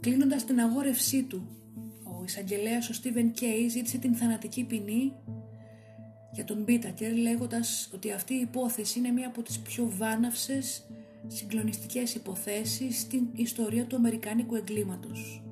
[0.00, 1.48] Κλείνοντας την αγόρευσή του,
[2.04, 5.12] ο εισαγγελέας ο Στίβεν Κέι ζήτησε την θανατική ποινή
[6.40, 10.86] για τον Μπίτακερ λέγοντας ότι αυτή η υπόθεση είναι μία από τις πιο βάναυσες
[11.26, 15.42] συγκλονιστικές υποθέσεις στην ιστορία του Αμερικάνικου εγκλήματος.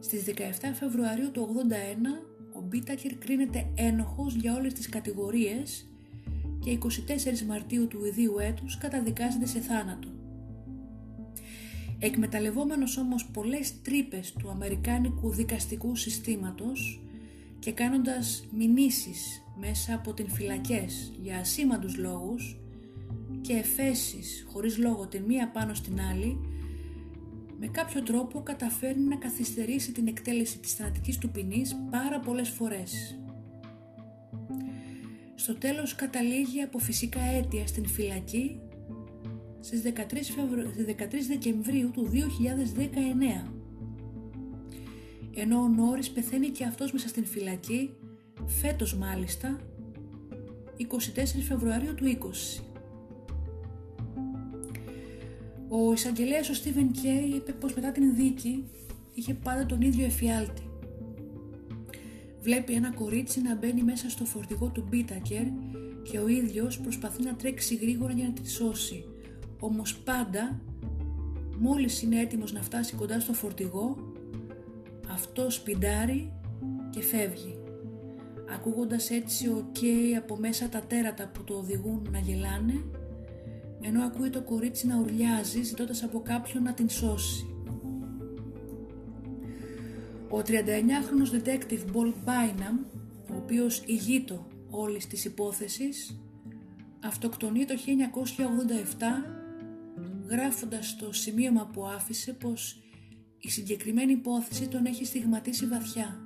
[0.00, 5.88] Στις 17 Φεβρουαρίου του 81 ο Μπίτακερ κρίνεται ένοχος για όλες τις κατηγορίες
[6.60, 10.08] και 24 Μαρτίου του ιδίου έτους καταδικάζεται σε θάνατο.
[11.98, 17.03] Εκμεταλλευόμενος όμως πολλές τρύπες του Αμερικάνικου δικαστικού συστήματος
[17.64, 22.58] και κάνοντας μηνύσεις μέσα από την φυλακές για ασήμαντους λόγους
[23.40, 26.40] και εφέσεις χωρίς λόγο την μία πάνω στην άλλη,
[27.58, 33.18] με κάποιο τρόπο καταφέρνει να καθυστερήσει την εκτέλεση της θανατικής του ποινής πάρα πολλές φορές.
[35.34, 38.60] Στο τέλος καταλήγει από φυσικά αίτια στην φυλακή
[39.60, 43.63] στις 13, Δεκεμβρίου του 2019
[45.34, 47.90] ενώ ο Νόρις πεθαίνει και αυτός μέσα στην φυλακή
[48.46, 49.60] φέτος μάλιστα
[50.76, 50.86] 24
[51.48, 52.62] Φεβρουαρίου του 20.
[55.68, 58.64] Ο εισαγγελέας ο Στίβεν Κέι είπε πως μετά την δίκη
[59.14, 60.62] είχε πάντα τον ίδιο εφιάλτη.
[62.40, 65.44] Βλέπει ένα κορίτσι να μπαίνει μέσα στο φορτηγό του Μπίτακερ
[66.10, 69.04] και ο ίδιος προσπαθεί να τρέξει γρήγορα για να τη σώσει.
[69.60, 70.60] Όμως πάντα,
[71.58, 74.12] μόλις είναι έτοιμος να φτάσει κοντά στο φορτηγό,
[75.14, 76.32] αυτό σπιντάρει
[76.90, 77.58] και φεύγει.
[78.54, 82.84] Ακούγοντας έτσι ο Κέι από μέσα τα τέρατα που το οδηγούν να γελάνε,
[83.80, 87.46] ενώ ακούει το κορίτσι να ουρλιάζει ζητώντας από κάποιον να την σώσει.
[90.28, 92.84] Ο 39χρονος detective Paul Bynum,
[93.30, 96.20] ο οποίος ηγείτο όλης της υπόθεσης,
[97.04, 99.44] αυτοκτονεί το 1987
[100.28, 102.83] γράφοντας στο σημείωμα που άφησε πως
[103.44, 106.22] η συγκεκριμένη υπόθεση τον έχει στιγματίσει βαθιά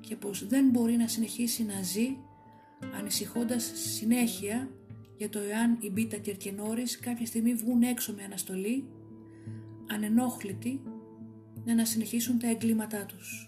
[0.00, 2.16] και πως δεν μπορεί να συνεχίσει να ζει
[2.98, 4.70] ανησυχώντας συνέχεια
[5.16, 6.34] για το εάν η Μπίτα και
[7.00, 8.84] κάποια στιγμή βγουν έξω με αναστολή
[9.86, 10.80] ανενόχλητοι
[11.74, 13.45] να συνεχίσουν τα εγκλήματά τους.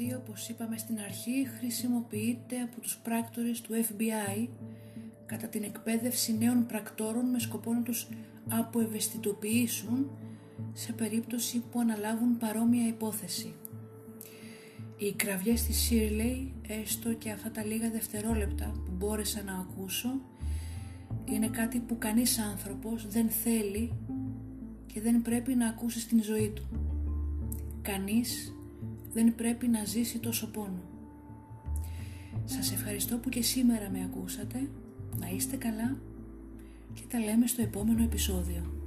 [0.00, 4.48] Αυτή, όπως είπαμε στην αρχή, χρησιμοποιείται από τους πράκτορες του FBI
[5.26, 8.08] κατά την εκπαίδευση νέων πρακτόρων με σκοπό να τους
[8.48, 10.10] αποευαισθητοποιήσουν
[10.72, 13.54] σε περίπτωση που αναλάβουν παρόμοια υπόθεση.
[14.96, 20.20] Οι κραυγές της Shirley, έστω και αυτά τα λίγα δευτερόλεπτα που μπόρεσα να ακούσω,
[21.24, 23.92] είναι κάτι που κανείς άνθρωπος δεν θέλει
[24.86, 26.68] και δεν πρέπει να ακούσει στην ζωή του.
[27.82, 28.54] Κανείς
[29.12, 30.82] δεν πρέπει να ζήσει τόσο πόνο.
[32.44, 34.68] Σας ευχαριστώ που και σήμερα με ακούσατε,
[35.18, 35.96] να είστε καλά
[36.94, 38.79] και τα λέμε στο επόμενο επεισόδιο.